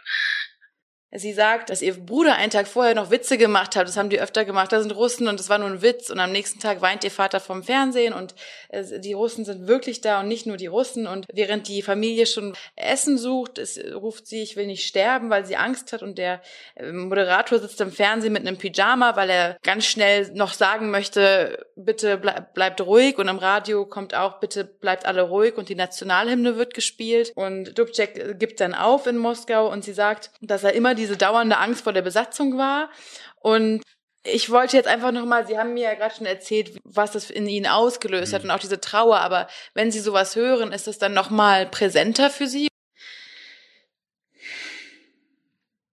Sie 1.11 1.33
sagt, 1.33 1.71
dass 1.71 1.81
ihr 1.81 1.95
Bruder 1.95 2.35
einen 2.35 2.51
Tag 2.51 2.67
vorher 2.67 2.93
noch 2.93 3.09
Witze 3.09 3.39
gemacht 3.39 3.75
hat. 3.75 3.87
Das 3.87 3.97
haben 3.97 4.11
die 4.11 4.21
öfter 4.21 4.45
gemacht. 4.45 4.71
Da 4.71 4.79
sind 4.79 4.95
Russen 4.95 5.27
und 5.27 5.39
das 5.39 5.49
war 5.49 5.57
nur 5.57 5.67
ein 5.67 5.81
Witz. 5.81 6.11
Und 6.11 6.19
am 6.19 6.31
nächsten 6.31 6.59
Tag 6.59 6.81
weint 6.81 7.03
ihr 7.03 7.09
Vater 7.09 7.39
vom 7.39 7.63
Fernsehen 7.63 8.13
und 8.13 8.35
äh, 8.69 8.99
die 8.99 9.13
Russen 9.13 9.43
sind 9.43 9.67
wirklich 9.67 10.01
da 10.01 10.19
und 10.19 10.27
nicht 10.27 10.45
nur 10.45 10.55
die 10.55 10.67
Russen. 10.67 11.07
Und 11.07 11.25
während 11.33 11.67
die 11.67 11.81
Familie 11.81 12.27
schon 12.27 12.53
Essen 12.75 13.17
sucht, 13.17 13.57
es 13.57 13.79
ruft 13.95 14.27
sie, 14.27 14.43
ich 14.43 14.55
will 14.55 14.67
nicht 14.67 14.85
sterben, 14.85 15.31
weil 15.31 15.47
sie 15.47 15.55
Angst 15.55 15.93
hat. 15.93 16.03
Und 16.03 16.19
der 16.19 16.41
äh, 16.75 16.91
Moderator 16.91 17.57
sitzt 17.57 17.81
im 17.81 17.91
Fernsehen 17.91 18.33
mit 18.33 18.45
einem 18.45 18.57
Pyjama, 18.59 19.15
weil 19.15 19.31
er 19.31 19.57
ganz 19.63 19.87
schnell 19.87 20.29
noch 20.33 20.53
sagen 20.53 20.91
möchte, 20.91 21.65
bitte 21.75 22.17
bleibt 22.17 22.81
ruhig. 22.81 23.17
Und 23.17 23.29
im 23.29 23.39
Radio 23.39 23.87
kommt 23.87 24.13
auch, 24.13 24.39
bitte 24.39 24.63
bleibt 24.63 25.07
alle 25.07 25.23
ruhig. 25.23 25.57
Und 25.57 25.69
die 25.69 25.75
Nationalhymne 25.75 26.55
wird 26.57 26.75
gespielt. 26.75 27.31
Und 27.33 27.75
Dubček 27.79 28.37
gibt 28.37 28.59
dann 28.59 28.75
auf 28.75 29.07
in 29.07 29.17
Moskau 29.17 29.71
und 29.71 29.83
sie 29.83 29.93
sagt, 29.93 30.29
dass 30.41 30.63
er 30.63 30.73
immer 30.73 30.93
diese 30.99 31.17
dauernde 31.17 31.57
Angst 31.57 31.83
vor 31.83 31.93
der 31.93 32.01
Besatzung 32.01 32.57
war. 32.57 32.89
Und 33.35 33.81
ich 34.23 34.49
wollte 34.49 34.77
jetzt 34.77 34.87
einfach 34.87 35.11
nochmal, 35.11 35.47
Sie 35.47 35.57
haben 35.57 35.73
mir 35.73 35.83
ja 35.83 35.93
gerade 35.95 36.15
schon 36.15 36.25
erzählt, 36.25 36.77
was 36.83 37.11
das 37.11 37.29
in 37.29 37.47
Ihnen 37.47 37.67
ausgelöst 37.67 38.31
mhm. 38.31 38.35
hat 38.35 38.43
und 38.43 38.51
auch 38.51 38.59
diese 38.59 38.81
Trauer, 38.81 39.19
aber 39.19 39.47
wenn 39.73 39.91
Sie 39.91 39.99
sowas 39.99 40.35
hören, 40.35 40.71
ist 40.71 40.87
das 40.87 40.97
dann 40.97 41.13
nochmal 41.13 41.65
präsenter 41.65 42.29
für 42.29 42.47
Sie? 42.47 42.67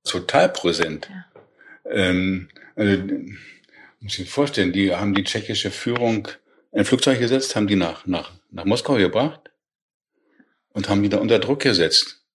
Total 0.04 0.48
präsent. 0.48 1.08
Ja. 1.10 1.42
Ähm, 1.90 2.48
also, 2.74 3.02
muss 4.00 4.14
ich 4.14 4.18
mir 4.20 4.26
vorstellen, 4.26 4.72
die 4.72 4.94
haben 4.94 5.14
die 5.14 5.24
tschechische 5.24 5.70
Führung 5.70 6.28
in 6.72 6.80
ein 6.80 6.84
Flugzeug 6.84 7.18
gesetzt, 7.18 7.56
haben 7.56 7.66
die 7.66 7.76
nach, 7.76 8.06
nach, 8.06 8.32
nach 8.50 8.64
Moskau 8.64 8.94
gebracht 8.94 9.50
und 10.70 10.88
haben 10.88 11.02
die 11.02 11.08
da 11.08 11.18
unter 11.18 11.38
Druck 11.38 11.60
gesetzt 11.60 12.25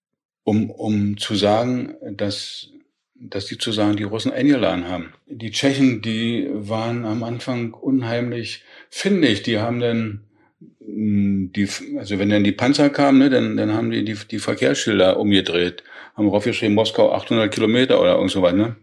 um, 0.43 0.69
um 0.69 1.17
zu 1.17 1.35
sagen, 1.35 1.95
dass, 2.17 2.69
dass 3.15 3.45
die 3.45 3.57
zu 3.57 3.71
sagen, 3.71 3.97
die 3.97 4.03
Russen 4.03 4.31
eingeladen 4.31 4.87
haben. 4.87 5.13
Die 5.27 5.51
Tschechen, 5.51 6.01
die 6.01 6.49
waren 6.51 7.05
am 7.05 7.23
Anfang 7.23 7.73
unheimlich 7.73 8.63
findig. 8.89 9.43
Die 9.43 9.59
haben 9.59 9.79
dann 9.79 10.21
hm, 10.79 11.51
die, 11.53 11.67
also 11.97 12.19
wenn 12.19 12.29
dann 12.29 12.43
die 12.43 12.51
Panzer 12.51 12.89
kamen, 12.89 13.19
ne, 13.19 13.29
dann, 13.29 13.57
dann 13.57 13.73
haben 13.73 13.91
die, 13.91 14.03
die 14.03 14.15
die 14.15 14.39
Verkehrsschilder 14.39 15.17
umgedreht, 15.17 15.83
haben 16.15 16.29
raufgeschrieben 16.29 16.75
Moskau 16.75 17.13
800 17.13 17.53
Kilometer 17.53 18.01
oder 18.01 18.15
irgend 18.15 18.31
so 18.31 18.41
was, 18.41 18.53
ne? 18.53 18.75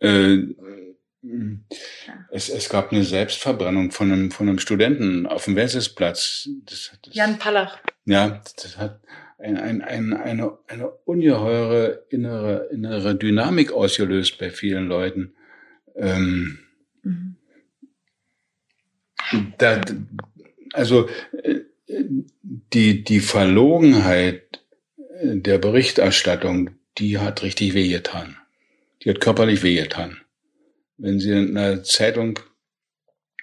Äh, 0.00 0.54
es, 2.30 2.48
es 2.48 2.68
gab 2.68 2.92
eine 2.92 3.02
Selbstverbrennung 3.02 3.90
von 3.90 4.12
einem, 4.12 4.30
von 4.30 4.48
einem 4.48 4.58
Studenten 4.58 5.26
auf 5.26 5.44
dem 5.44 5.56
Wenzelsplatz. 5.56 6.48
Das, 6.64 6.92
das, 7.02 7.14
Jan 7.14 7.38
Pallach. 7.38 7.78
Ja, 8.04 8.40
das 8.62 8.78
hat, 8.78 9.00
ein, 9.38 9.56
ein, 9.56 9.82
ein, 9.82 10.12
eine, 10.12 10.58
eine 10.66 10.90
ungeheure 11.04 12.04
innere, 12.10 12.68
innere 12.72 13.14
Dynamik 13.14 13.72
ausgelöst 13.72 14.38
bei 14.38 14.50
vielen 14.50 14.88
Leuten. 14.88 15.34
Ähm, 15.96 16.58
mhm. 17.02 17.36
da, 19.58 19.80
also 20.72 21.08
äh, 21.42 21.60
die, 22.72 23.04
die 23.04 23.20
Verlogenheit 23.20 24.62
der 25.22 25.58
Berichterstattung, 25.58 26.70
die 26.98 27.18
hat 27.18 27.42
richtig 27.42 27.74
wehgetan. 27.74 28.36
Die 29.02 29.10
hat 29.10 29.20
körperlich 29.20 29.62
wehgetan. 29.62 30.18
Wenn 30.96 31.20
Sie 31.20 31.30
in 31.30 31.56
einer 31.56 31.82
Zeitung 31.84 32.38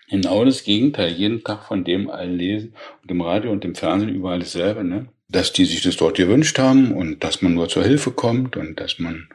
genau 0.10 0.44
das 0.46 0.64
Gegenteil 0.64 1.12
jeden 1.12 1.44
Tag 1.44 1.64
von 1.66 1.84
dem 1.84 2.10
allen 2.10 2.38
lesen 2.38 2.76
und 3.02 3.12
im 3.12 3.22
Radio 3.22 3.52
und 3.52 3.64
im 3.66 3.76
Fernsehen 3.76 4.14
überall 4.14 4.40
dasselbe, 4.40 4.84
ne? 4.84 5.08
Dass 5.28 5.54
die 5.54 5.66
sich 5.66 5.82
das 5.82 5.98
dort 5.98 6.18
gewünscht 6.18 6.60
haben 6.60 6.94
und 6.94 7.24
dass 7.24 7.42
man 7.42 7.54
nur 7.54 7.68
zur 7.70 7.84
Hilfe 7.84 8.12
kommt 8.12 8.58
und 8.58 8.80
dass 8.80 9.00
man 9.00 9.28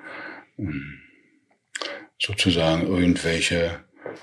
ähm, 0.59 1.01
sozusagen 2.19 2.87
irgendwelche, 2.87 3.81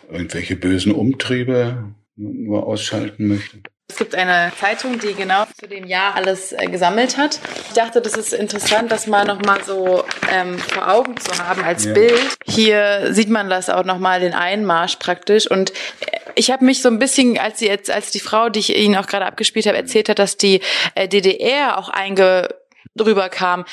irgendwelche 0.10 0.56
bösen 0.56 0.92
Umtriebe 0.92 1.94
nur, 2.16 2.66
ausschalten 2.66 3.28
möchte. 3.28 3.60
Es 3.90 3.96
gibt 3.96 4.16
eine 4.16 4.52
Zeitung, 4.60 5.00
die 5.00 5.14
genau 5.14 5.46
zu 5.58 5.66
dem 5.66 5.86
Jahr 5.86 6.16
alles 6.16 6.52
äh, 6.52 6.68
gesammelt 6.68 7.18
hat. 7.18 7.40
Ich 7.70 7.74
dachte, 7.74 8.02
das 8.02 8.16
ist 8.16 8.34
interessant, 8.34 8.92
das 8.92 9.08
mal 9.08 9.26
nochmal 9.26 9.64
so 9.64 10.04
ähm, 10.30 10.60
vor 10.60 10.90
Augen 10.92 11.16
zu 11.16 11.32
haben 11.42 11.64
als 11.64 11.86
ja. 11.86 11.94
Bild. 11.94 12.38
Hier 12.46 13.14
sieht 13.14 13.30
man 13.30 13.50
das 13.50 13.70
auch 13.70 13.86
nochmal, 13.86 14.20
den 14.20 14.34
Einmarsch 14.34 14.98
praktisch. 14.98 15.50
Und 15.50 15.72
ich 16.38 16.52
habe 16.52 16.66
mich 16.66 16.82
so 16.82 16.90
ein 16.90 17.00
bisschen, 17.00 17.38
als 17.38 17.60
sie 17.60 17.68
jetzt, 17.68 17.90
als 17.90 18.12
die 18.12 18.20
Frau, 18.20 18.50
die 18.50 18.60
ich 18.60 18.78
Ihnen 18.78 18.96
auch 18.96 19.08
gerade 19.08 19.26
abgespielt 19.26 19.66
habe, 19.66 19.78
erzählt 19.78 20.10
hat, 20.10 20.20
dass 20.20 20.38
die 20.38 20.62
äh, 20.96 21.08
DDR 21.08 21.78
auch 21.78 21.90
einge 21.90 22.50
drüber 22.96 23.30
kam. 23.30 23.66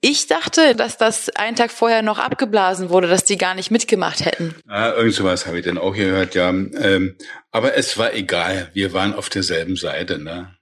Ich 0.00 0.26
dachte, 0.26 0.74
dass 0.74 0.96
das 0.96 1.30
einen 1.30 1.56
Tag 1.56 1.70
vorher 1.70 2.02
noch 2.02 2.18
abgeblasen 2.18 2.90
wurde, 2.90 3.08
dass 3.08 3.24
die 3.24 3.38
gar 3.38 3.54
nicht 3.54 3.70
mitgemacht 3.70 4.24
hätten. 4.24 4.54
Ah, 4.66 4.90
irgend 4.90 5.14
sowas 5.14 5.46
habe 5.46 5.58
ich 5.58 5.64
dann 5.64 5.78
auch 5.78 5.94
gehört, 5.94 6.34
ja. 6.34 6.50
Ähm, 6.50 7.16
aber 7.50 7.74
es 7.76 7.98
war 7.98 8.14
egal. 8.14 8.70
Wir 8.72 8.92
waren 8.92 9.14
auf 9.14 9.28
derselben 9.28 9.76
Seite, 9.76 10.18
ne? 10.18 10.56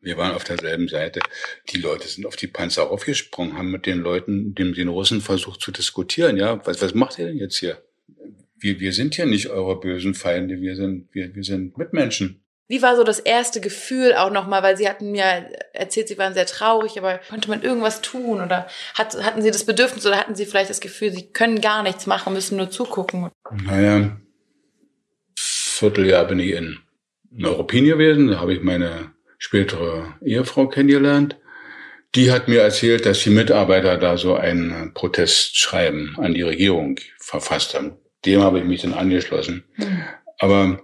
Wir 0.00 0.16
waren 0.16 0.34
auf 0.34 0.44
derselben 0.44 0.88
Seite. 0.88 1.20
Die 1.70 1.78
Leute 1.78 2.08
sind 2.08 2.24
auf 2.26 2.36
die 2.36 2.46
Panzer 2.46 2.90
aufgesprungen, 2.90 3.58
haben 3.58 3.70
mit 3.70 3.84
den 3.84 3.98
Leuten, 3.98 4.54
dem, 4.54 4.72
den 4.72 4.88
Russen 4.88 5.20
versucht 5.20 5.60
zu 5.60 5.72
diskutieren, 5.72 6.36
ja. 6.38 6.64
Was, 6.66 6.80
was 6.80 6.94
macht 6.94 7.18
ihr 7.18 7.26
denn 7.26 7.36
jetzt 7.36 7.58
hier? 7.58 7.82
Wir, 8.60 8.78
wir 8.78 8.92
sind 8.92 9.14
hier 9.14 9.26
nicht 9.26 9.48
eure 9.48 9.80
bösen 9.80 10.14
Feinde, 10.14 10.60
wir 10.60 10.76
sind, 10.76 11.08
wir, 11.12 11.34
wir 11.34 11.44
sind 11.44 11.76
Mitmenschen. 11.78 12.44
Wie 12.68 12.82
war 12.82 12.94
so 12.94 13.02
das 13.02 13.18
erste 13.18 13.60
Gefühl 13.60 14.14
auch 14.14 14.30
nochmal, 14.30 14.62
weil 14.62 14.76
Sie 14.76 14.88
hatten 14.88 15.10
mir 15.10 15.50
erzählt, 15.72 16.06
Sie 16.06 16.18
waren 16.18 16.34
sehr 16.34 16.46
traurig, 16.46 16.96
aber 16.98 17.18
konnte 17.28 17.48
man 17.48 17.62
irgendwas 17.62 18.00
tun 18.00 18.40
oder 18.40 18.68
hat, 18.94 19.20
hatten 19.24 19.42
Sie 19.42 19.50
das 19.50 19.64
Bedürfnis 19.64 20.06
oder 20.06 20.18
hatten 20.18 20.36
Sie 20.36 20.46
vielleicht 20.46 20.70
das 20.70 20.80
Gefühl, 20.80 21.10
Sie 21.10 21.32
können 21.32 21.60
gar 21.60 21.82
nichts 21.82 22.06
machen, 22.06 22.32
müssen 22.32 22.56
nur 22.56 22.70
zugucken? 22.70 23.28
Naja, 23.64 24.16
Vierteljahr 25.36 26.26
bin 26.26 26.38
ich 26.38 26.52
in 26.52 26.78
Neuruppin 27.32 27.86
gewesen, 27.86 28.28
da 28.28 28.38
habe 28.38 28.54
ich 28.54 28.62
meine 28.62 29.14
spätere 29.38 30.14
Ehefrau 30.24 30.68
kennengelernt. 30.68 31.38
Die 32.14 32.30
hat 32.30 32.46
mir 32.46 32.60
erzählt, 32.60 33.04
dass 33.04 33.22
die 33.22 33.30
Mitarbeiter 33.30 33.96
da 33.96 34.16
so 34.16 34.34
ein 34.34 34.92
Protestschreiben 34.94 36.16
an 36.18 36.34
die 36.34 36.42
Regierung 36.42 37.00
verfasst 37.18 37.74
haben. 37.74 37.96
Dem 38.26 38.42
habe 38.42 38.58
ich 38.58 38.64
mich 38.64 38.82
dann 38.82 38.94
angeschlossen. 38.94 39.64
Mhm. 39.76 40.04
Aber 40.38 40.80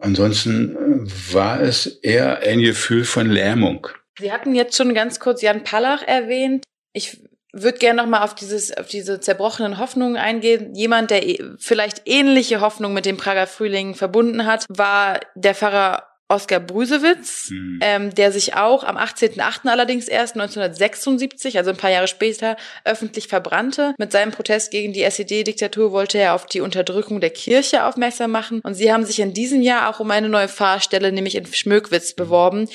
Ansonsten 0.00 1.06
war 1.32 1.60
es 1.60 1.86
eher 1.86 2.40
ein 2.40 2.60
Gefühl 2.60 3.04
von 3.04 3.28
Lähmung. 3.28 3.88
Sie 4.18 4.32
hatten 4.32 4.54
jetzt 4.54 4.76
schon 4.76 4.94
ganz 4.94 5.20
kurz 5.20 5.42
Jan 5.42 5.62
Pallach 5.62 6.02
erwähnt. 6.06 6.64
Ich 6.92 7.22
würde 7.52 7.78
gerne 7.78 8.02
noch 8.02 8.08
mal 8.08 8.22
auf 8.22 8.34
dieses 8.34 8.76
auf 8.76 8.86
diese 8.86 9.20
zerbrochenen 9.20 9.78
Hoffnungen 9.78 10.16
eingehen. 10.16 10.74
Jemand, 10.74 11.10
der 11.10 11.26
e, 11.26 11.38
vielleicht 11.58 12.02
ähnliche 12.06 12.60
Hoffnung 12.60 12.94
mit 12.94 13.06
dem 13.06 13.16
Prager 13.16 13.46
Frühling 13.46 13.94
verbunden 13.94 14.46
hat, 14.46 14.64
war 14.68 15.20
der 15.34 15.54
Pfarrer 15.54 16.06
Oskar 16.30 16.60
Brüsewitz, 16.60 17.50
mhm. 17.50 17.78
ähm, 17.82 18.14
der 18.14 18.30
sich 18.30 18.54
auch 18.54 18.84
am 18.84 18.96
18.8. 18.96 19.68
allerdings 19.68 20.06
erst 20.06 20.34
1976, 20.34 21.58
also 21.58 21.70
ein 21.70 21.76
paar 21.76 21.90
Jahre 21.90 22.06
später, 22.06 22.56
öffentlich 22.84 23.26
verbrannte. 23.26 23.94
Mit 23.98 24.12
seinem 24.12 24.30
Protest 24.30 24.70
gegen 24.70 24.92
die 24.92 25.02
SED-Diktatur 25.02 25.90
wollte 25.90 26.18
er 26.18 26.34
auf 26.34 26.46
die 26.46 26.60
Unterdrückung 26.60 27.20
der 27.20 27.30
Kirche 27.30 27.84
aufmerksam 27.84 28.30
machen. 28.30 28.60
Und 28.60 28.74
sie 28.74 28.92
haben 28.92 29.04
sich 29.04 29.18
in 29.18 29.34
diesem 29.34 29.60
Jahr 29.60 29.90
auch 29.90 29.98
um 29.98 30.10
eine 30.10 30.28
neue 30.28 30.48
Fahrstelle, 30.48 31.10
nämlich 31.10 31.34
in 31.34 31.46
Schmöckwitz, 31.46 32.14
beworben. 32.14 32.68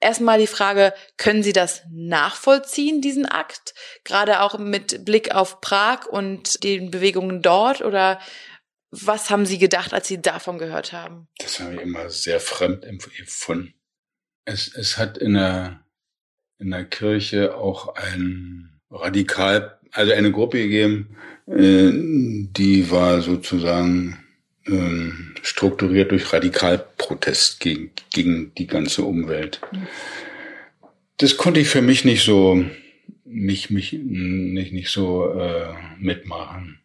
Erstmal 0.00 0.38
die 0.38 0.46
Frage, 0.46 0.94
können 1.16 1.42
Sie 1.42 1.52
das 1.52 1.82
nachvollziehen, 1.90 3.00
diesen 3.00 3.26
Akt? 3.26 3.74
Gerade 4.04 4.42
auch 4.42 4.56
mit 4.56 5.04
Blick 5.04 5.34
auf 5.34 5.60
Prag 5.60 6.06
und 6.06 6.62
den 6.62 6.92
Bewegungen 6.92 7.42
dort 7.42 7.82
oder 7.82 8.20
was 8.90 9.30
haben 9.30 9.46
Sie 9.46 9.58
gedacht, 9.58 9.92
als 9.92 10.08
Sie 10.08 10.20
davon 10.20 10.58
gehört 10.58 10.92
haben? 10.92 11.28
Das 11.38 11.60
habe 11.60 11.74
ich 11.74 11.80
immer 11.80 12.08
sehr 12.10 12.40
fremd 12.40 12.84
empfunden. 12.84 13.74
Es, 14.44 14.74
es 14.74 14.96
hat 14.96 15.18
in 15.18 15.34
der, 15.34 15.84
in 16.58 16.70
der 16.70 16.84
Kirche 16.84 17.56
auch 17.56 17.94
ein 17.94 18.80
Radikal, 18.90 19.78
also 19.92 20.12
eine 20.12 20.32
Gruppe 20.32 20.58
gegeben, 20.58 21.16
äh, 21.46 21.90
die 21.92 22.90
war 22.90 23.20
sozusagen 23.20 24.18
äh, 24.66 25.10
strukturiert 25.42 26.10
durch 26.10 26.32
Radikalprotest 26.32 27.60
gegen, 27.60 27.90
gegen 28.12 28.54
die 28.54 28.66
ganze 28.66 29.02
Umwelt. 29.02 29.60
Das 31.18 31.36
konnte 31.36 31.60
ich 31.60 31.68
für 31.68 31.82
mich 31.82 32.04
nicht 32.04 32.24
so, 32.24 32.64
nicht, 33.24 33.70
mich, 33.70 33.92
nicht, 33.92 34.72
nicht 34.72 34.90
so 34.90 35.30
äh, 35.32 35.74
mitmachen. 35.98 36.80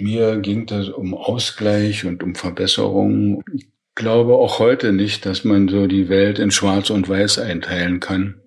Mir 0.00 0.38
ging 0.38 0.66
das 0.66 0.88
um 0.88 1.14
Ausgleich 1.14 2.04
und 2.04 2.22
um 2.22 2.34
Verbesserung. 2.34 3.42
Ich 3.54 3.68
glaube 3.94 4.34
auch 4.34 4.58
heute 4.58 4.92
nicht, 4.92 5.26
dass 5.26 5.44
man 5.44 5.68
so 5.68 5.86
die 5.86 6.08
Welt 6.08 6.38
in 6.38 6.50
Schwarz 6.50 6.90
und 6.90 7.08
Weiß 7.08 7.38
einteilen 7.38 8.00
kann, 8.00 8.40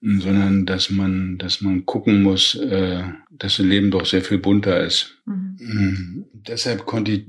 sondern 0.00 0.66
dass 0.66 0.90
man, 0.90 1.38
dass 1.38 1.60
man 1.60 1.86
gucken 1.86 2.22
muss, 2.22 2.54
äh, 2.54 3.02
dass 3.30 3.56
das 3.56 3.66
Leben 3.66 3.90
doch 3.90 4.06
sehr 4.06 4.22
viel 4.22 4.38
bunter 4.38 4.84
ist. 4.84 5.18
Mhm. 5.26 5.56
Mhm. 5.58 6.24
Deshalb 6.34 6.86
konnte 6.86 7.12
ich, 7.12 7.24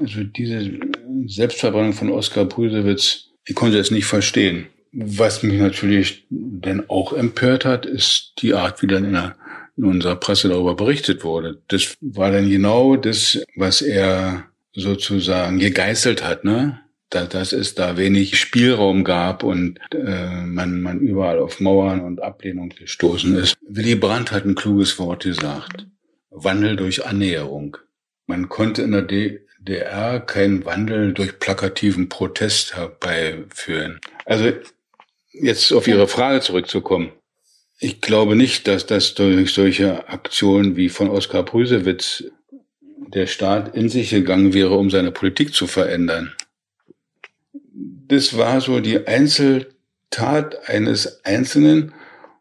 also 0.00 0.24
diese 0.24 0.78
Selbstverbrennung 1.26 1.92
von 1.92 2.10
Oskar 2.10 2.44
Brüsewitz, 2.44 3.28
ich 3.44 3.54
konnte 3.54 3.78
es 3.78 3.90
nicht 3.90 4.06
verstehen. 4.06 4.66
Was 4.92 5.42
mich 5.42 5.58
natürlich 5.58 6.26
dann 6.30 6.84
auch 6.88 7.12
empört 7.12 7.64
hat, 7.64 7.86
ist 7.86 8.34
die 8.40 8.54
Art, 8.54 8.82
wie 8.82 8.86
dann 8.86 9.04
in 9.04 9.12
der 9.12 9.36
in 9.76 9.84
unserer 9.84 10.16
Presse 10.16 10.48
darüber 10.48 10.74
berichtet 10.74 11.24
wurde. 11.24 11.62
Das 11.68 11.96
war 12.00 12.30
dann 12.30 12.50
genau 12.50 12.96
das, 12.96 13.42
was 13.56 13.82
er 13.82 14.44
sozusagen 14.74 15.58
gegeißelt 15.58 16.24
hat, 16.24 16.44
ne? 16.44 16.80
dass 17.10 17.52
es 17.52 17.74
da 17.74 17.96
wenig 17.96 18.38
Spielraum 18.38 19.04
gab 19.04 19.42
und 19.42 19.78
äh, 19.92 20.44
man, 20.44 20.80
man 20.80 21.00
überall 21.00 21.38
auf 21.40 21.60
Mauern 21.60 22.00
und 22.00 22.22
Ablehnung 22.22 22.70
gestoßen 22.70 23.36
ist. 23.36 23.56
Willy 23.68 23.96
Brandt 23.96 24.32
hat 24.32 24.46
ein 24.46 24.54
kluges 24.54 24.98
Wort 24.98 25.24
gesagt. 25.24 25.86
Wandel 26.30 26.76
durch 26.76 27.04
Annäherung. 27.04 27.76
Man 28.26 28.48
konnte 28.48 28.82
in 28.82 28.92
der 28.92 29.02
DDR 29.02 30.20
keinen 30.20 30.64
Wandel 30.64 31.12
durch 31.12 31.38
plakativen 31.38 32.08
Protest 32.08 32.76
herbeiführen. 32.76 34.00
Also 34.24 34.52
jetzt 35.32 35.72
auf 35.72 35.86
Ihre 35.86 36.08
Frage 36.08 36.40
zurückzukommen. 36.40 37.10
Ich 37.84 38.00
glaube 38.00 38.36
nicht, 38.36 38.68
dass 38.68 38.86
das 38.86 39.14
durch 39.14 39.52
solche 39.52 40.08
Aktionen 40.08 40.76
wie 40.76 40.88
von 40.88 41.10
Oskar 41.10 41.42
Brüsewitz 41.42 42.22
der 43.08 43.26
Staat 43.26 43.74
in 43.74 43.88
sich 43.88 44.10
gegangen 44.10 44.54
wäre, 44.54 44.76
um 44.76 44.88
seine 44.88 45.10
Politik 45.10 45.52
zu 45.52 45.66
verändern. 45.66 46.32
Das 48.06 48.38
war 48.38 48.60
so 48.60 48.78
die 48.78 49.04
Einzeltat 49.08 50.68
eines 50.68 51.24
Einzelnen. 51.24 51.92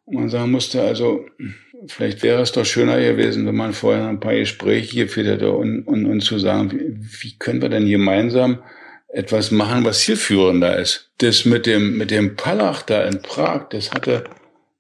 Und 0.06 0.14
man 0.14 0.30
sagen 0.30 0.52
musste, 0.52 0.84
also, 0.84 1.26
vielleicht 1.88 2.22
wäre 2.22 2.44
es 2.44 2.52
doch 2.52 2.64
schöner 2.64 3.02
gewesen, 3.02 3.48
wenn 3.48 3.56
man 3.56 3.74
vorher 3.74 4.10
ein 4.10 4.20
paar 4.20 4.36
Gespräche 4.36 5.06
geführt 5.06 5.26
hätte 5.26 5.54
und, 5.54 5.88
und, 5.88 6.06
und 6.06 6.22
zu 6.22 6.38
sagen, 6.38 6.72
wie, 6.72 7.00
wie 7.20 7.40
können 7.40 7.64
wir 7.64 7.70
denn 7.70 7.90
gemeinsam 7.90 8.62
etwas 9.08 9.50
machen, 9.50 9.86
was 9.86 10.02
zielführender 10.02 10.78
ist. 10.78 11.10
Das 11.18 11.46
mit 11.46 11.66
dem, 11.66 11.98
mit 11.98 12.12
dem 12.12 12.36
Palach 12.36 12.84
da 12.84 13.02
in 13.06 13.24
Prag, 13.24 13.70
das 13.70 13.92
hatte 13.92 14.24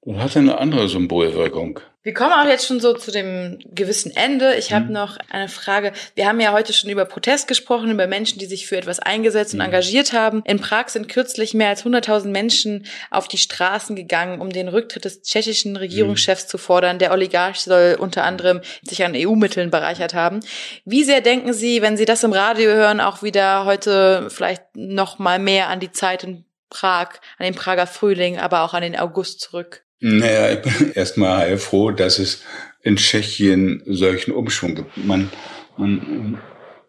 das 0.03 0.17
hat 0.17 0.37
eine 0.37 0.57
andere 0.57 0.89
Symbolwirkung. 0.89 1.79
Wir 2.03 2.15
kommen 2.15 2.33
auch 2.33 2.47
jetzt 2.47 2.65
schon 2.65 2.79
so 2.79 2.93
zu 2.93 3.11
dem 3.11 3.59
gewissen 3.75 4.11
Ende. 4.15 4.55
Ich 4.55 4.73
habe 4.73 4.85
mhm. 4.85 4.93
noch 4.93 5.17
eine 5.29 5.47
Frage. 5.47 5.93
Wir 6.15 6.27
haben 6.27 6.39
ja 6.39 6.51
heute 6.51 6.73
schon 6.73 6.89
über 6.89 7.05
Protest 7.05 7.47
gesprochen, 7.47 7.91
über 7.91 8.07
Menschen, 8.07 8.39
die 8.39 8.47
sich 8.47 8.65
für 8.65 8.77
etwas 8.77 8.99
eingesetzt 8.99 9.53
und 9.53 9.59
mhm. 9.59 9.65
engagiert 9.65 10.11
haben. 10.11 10.41
In 10.47 10.59
Prag 10.59 10.89
sind 10.89 11.09
kürzlich 11.09 11.53
mehr 11.53 11.69
als 11.69 11.85
100.000 11.85 12.29
Menschen 12.29 12.87
auf 13.11 13.27
die 13.27 13.37
Straßen 13.37 13.95
gegangen, 13.95 14.41
um 14.41 14.49
den 14.49 14.67
Rücktritt 14.67 15.05
des 15.05 15.21
tschechischen 15.21 15.75
Regierungschefs 15.75 16.45
mhm. 16.45 16.49
zu 16.49 16.57
fordern. 16.57 16.97
Der 16.97 17.11
Oligarch 17.11 17.59
soll 17.59 17.95
unter 17.99 18.23
anderem 18.23 18.61
sich 18.81 19.03
an 19.05 19.13
EU-Mitteln 19.15 19.69
bereichert 19.69 20.15
haben. 20.15 20.39
Wie 20.85 21.03
sehr 21.03 21.21
denken 21.21 21.53
Sie, 21.53 21.83
wenn 21.83 21.97
Sie 21.97 22.05
das 22.05 22.23
im 22.23 22.33
Radio 22.33 22.71
hören, 22.71 22.99
auch 22.99 23.21
wieder 23.21 23.65
heute 23.65 24.29
vielleicht 24.31 24.63
noch 24.73 25.19
mal 25.19 25.37
mehr 25.37 25.67
an 25.67 25.79
die 25.79 25.91
Zeit 25.91 26.23
in 26.23 26.45
Prag, 26.71 27.09
an 27.37 27.45
den 27.45 27.53
Prager 27.53 27.85
Frühling, 27.85 28.39
aber 28.39 28.63
auch 28.63 28.73
an 28.73 28.81
den 28.81 28.97
August 28.97 29.39
zurück? 29.41 29.83
Naja, 30.01 30.51
ich 30.51 30.61
bin 30.79 30.91
erstmal 30.93 31.57
froh, 31.57 31.91
dass 31.91 32.19
es 32.19 32.43
in 32.83 32.97
Tschechien 32.97 33.83
solchen 33.85 34.31
Umschwung 34.31 34.75
gibt. 34.75 34.97
Man, 34.97 35.29
man 35.77 36.39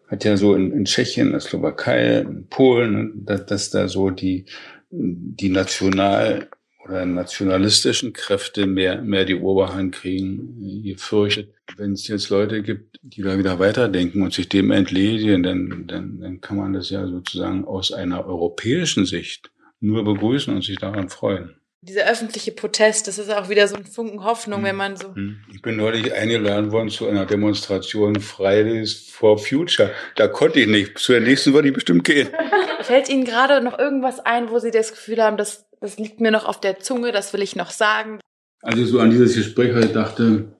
hat 0.07 0.25
ja 0.25 0.35
so 0.35 0.55
in, 0.55 0.71
in 0.71 0.85
Tschechien, 0.85 1.27
in 1.27 1.31
der 1.33 1.41
Slowakei, 1.41 2.19
in 2.19 2.47
Polen, 2.47 3.25
dass, 3.25 3.45
dass 3.45 3.69
da 3.69 3.87
so 3.87 4.09
die, 4.09 4.45
die 4.89 5.49
national 5.49 6.49
oder 6.85 7.05
nationalistischen 7.05 8.11
Kräfte 8.11 8.65
mehr, 8.65 9.01
mehr 9.01 9.23
die 9.25 9.35
Oberhand 9.35 9.95
kriegen, 9.95 10.59
ihr 10.59 10.97
fürchtet. 10.97 11.53
Wenn 11.77 11.93
es 11.93 12.07
jetzt 12.07 12.29
Leute 12.29 12.61
gibt, 12.61 12.99
die 13.01 13.21
da 13.21 13.37
wieder 13.37 13.57
weiterdenken 13.59 14.21
und 14.21 14.33
sich 14.33 14.49
dem 14.49 14.71
entledigen, 14.71 15.43
dann, 15.43 15.85
dann, 15.87 16.19
dann 16.19 16.41
kann 16.41 16.57
man 16.57 16.73
das 16.73 16.89
ja 16.89 17.07
sozusagen 17.07 17.63
aus 17.63 17.93
einer 17.93 18.25
europäischen 18.25 19.05
Sicht 19.05 19.51
nur 19.79 20.03
begrüßen 20.03 20.53
und 20.53 20.63
sich 20.63 20.77
daran 20.77 21.09
freuen. 21.09 21.55
Dieser 21.83 22.09
öffentliche 22.09 22.51
Protest, 22.51 23.07
das 23.07 23.17
ist 23.17 23.29
auch 23.29 23.49
wieder 23.49 23.67
so 23.67 23.75
ein 23.75 23.85
Funken 23.85 24.23
Hoffnung, 24.23 24.63
wenn 24.63 24.75
man 24.75 24.95
so. 24.95 25.13
Hm. 25.15 25.37
Ich 25.53 25.61
bin 25.61 25.75
neulich 25.75 26.13
eingeladen 26.13 26.71
worden 26.71 26.89
zu 26.89 27.07
einer 27.07 27.25
Demonstration 27.25 28.19
Fridays 28.19 29.09
for 29.09 29.37
Future. 29.37 29.91
Da 30.15 30.27
konnte 30.27 30.61
ich 30.61 30.67
nicht. 30.67 30.97
Zu 30.97 31.11
der 31.11 31.21
nächsten 31.21 31.53
würde 31.53 31.67
ich 31.67 31.73
bestimmt 31.73 32.03
gehen. 32.05 32.29
Fällt 32.81 33.09
Ihnen 33.09 33.25
gerade 33.25 33.63
noch 33.63 33.77
irgendwas 33.77 34.19
ein, 34.19 34.49
wo 34.49 34.59
Sie 34.59 34.71
das 34.71 34.91
Gefühl 34.91 35.21
haben, 35.21 35.37
das, 35.37 35.65
das 35.81 35.97
liegt 35.97 36.21
mir 36.21 36.31
noch 36.31 36.45
auf 36.45 36.59
der 36.59 36.79
Zunge, 36.79 37.11
das 37.11 37.33
will 37.33 37.41
ich 37.41 37.55
noch 37.55 37.71
sagen? 37.71 38.19
Als 38.61 38.79
ich 38.79 38.87
so 38.87 38.99
an 38.99 39.11
dieses 39.11 39.35
Gespräch 39.35 39.73
heute 39.73 39.89
dachte, 39.89 40.55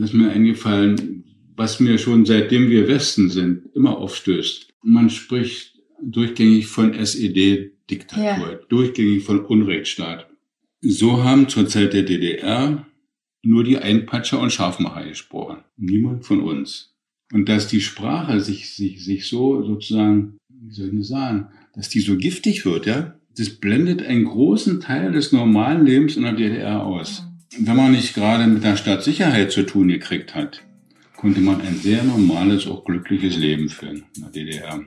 ist 0.00 0.14
mir 0.14 0.30
eingefallen, 0.30 1.24
was 1.54 1.80
mir 1.80 1.98
schon 1.98 2.24
seitdem 2.24 2.70
wir 2.70 2.88
Westen 2.88 3.30
sind, 3.30 3.74
immer 3.74 3.98
aufstößt. 3.98 4.68
Man 4.82 5.10
spricht 5.10 5.74
durchgängig 6.02 6.66
von 6.66 6.94
SED-Diktatur, 7.88 8.52
ja. 8.52 8.58
durchgängig 8.68 9.24
von 9.24 9.44
Unrechtsstaat. 9.44 10.28
So 10.80 11.24
haben 11.24 11.48
zur 11.48 11.68
Zeit 11.68 11.92
der 11.92 12.02
DDR 12.02 12.86
nur 13.42 13.64
die 13.64 13.78
Einpatscher 13.78 14.40
und 14.40 14.52
Scharfmacher 14.52 15.06
gesprochen. 15.06 15.58
Niemand 15.76 16.24
von 16.24 16.40
uns. 16.40 16.94
Und 17.32 17.48
dass 17.48 17.68
die 17.68 17.80
Sprache 17.80 18.40
sich, 18.40 18.74
sich, 18.74 19.04
sich 19.04 19.26
so 19.26 19.62
sozusagen, 19.62 20.36
wie 20.48 20.72
soll 20.72 20.86
ich 20.86 20.92
denn 20.92 21.02
sagen, 21.02 21.48
dass 21.74 21.88
die 21.88 22.00
so 22.00 22.16
giftig 22.16 22.64
wird, 22.64 22.86
ja, 22.86 23.14
das 23.36 23.50
blendet 23.50 24.02
einen 24.02 24.24
großen 24.24 24.80
Teil 24.80 25.12
des 25.12 25.32
normalen 25.32 25.84
Lebens 25.84 26.16
in 26.16 26.22
der 26.22 26.32
DDR 26.32 26.84
aus. 26.84 27.24
Wenn 27.58 27.76
man 27.76 27.92
nicht 27.92 28.14
gerade 28.14 28.46
mit 28.46 28.64
der 28.64 28.76
Staatssicherheit 28.76 29.52
zu 29.52 29.64
tun 29.64 29.88
gekriegt 29.88 30.34
hat, 30.34 30.62
konnte 31.16 31.40
man 31.40 31.60
ein 31.60 31.76
sehr 31.76 32.02
normales, 32.02 32.66
auch 32.66 32.84
glückliches 32.84 33.36
Leben 33.36 33.68
führen 33.68 34.04
in 34.16 34.22
der 34.22 34.30
DDR. 34.30 34.84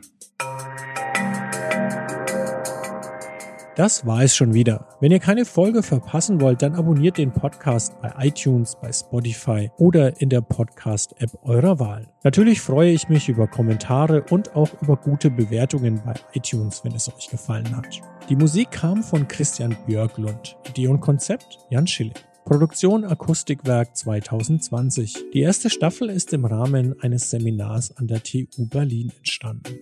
Das 3.80 4.06
war 4.06 4.24
es 4.24 4.36
schon 4.36 4.54
wieder. 4.54 4.90
Wenn 5.00 5.14
ihr 5.14 5.22
keine 5.22 5.46
Folge 5.46 5.84
verpassen 5.84 6.42
wollt, 6.42 6.62
dann 6.62 6.76
abonniert 6.76 7.18
den 7.18 7.32
Podcast 7.32 7.94
bei 8.02 8.14
iTunes, 8.28 8.76
bei 8.82 8.92
Spotify 8.92 9.72
oder 9.78 10.20
in 10.20 10.28
der 10.28 10.42
Podcast-App 10.42 11.32
eurer 11.44 11.80
Wahl. 11.80 12.10
Natürlich 12.26 12.60
freue 12.60 12.92
ich 12.92 13.08
mich 13.08 13.30
über 13.30 13.48
Kommentare 13.48 14.26
und 14.32 14.54
auch 14.54 14.70
über 14.82 14.98
gute 14.98 15.32
Bewertungen 15.32 16.02
bei 16.04 16.14
iTunes, 16.34 16.84
wenn 16.84 16.94
es 16.94 17.08
euch 17.08 17.30
gefallen 17.30 17.74
hat. 17.74 18.02
Die 18.28 18.36
Musik 18.36 18.70
kam 18.72 19.02
von 19.02 19.30
Christian 19.30 19.78
Björklund. 19.88 20.58
Idee 20.68 20.90
und 20.90 21.00
Konzept 21.00 21.60
Jan 21.70 21.88
Schilling. 21.88 22.12
Produktion 22.44 23.06
Akustikwerk 23.06 23.96
2020. 23.96 25.32
Die 25.34 25.40
erste 25.40 25.70
Staffel 25.70 26.10
ist 26.10 26.34
im 26.34 26.44
Rahmen 26.44 27.00
eines 27.00 27.30
Seminars 27.30 27.96
an 27.96 28.08
der 28.08 28.22
TU 28.24 28.66
Berlin 28.66 29.14
entstanden. 29.16 29.80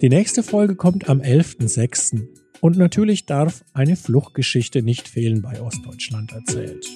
Die 0.00 0.08
nächste 0.08 0.42
Folge 0.42 0.76
kommt 0.76 1.10
am 1.10 1.20
11.06. 1.20 2.41
Und 2.62 2.78
natürlich 2.78 3.26
darf 3.26 3.64
eine 3.74 3.96
Fluchtgeschichte 3.96 4.84
nicht 4.84 5.08
fehlen 5.08 5.42
bei 5.42 5.60
Ostdeutschland 5.60 6.30
erzählt. 6.30 6.86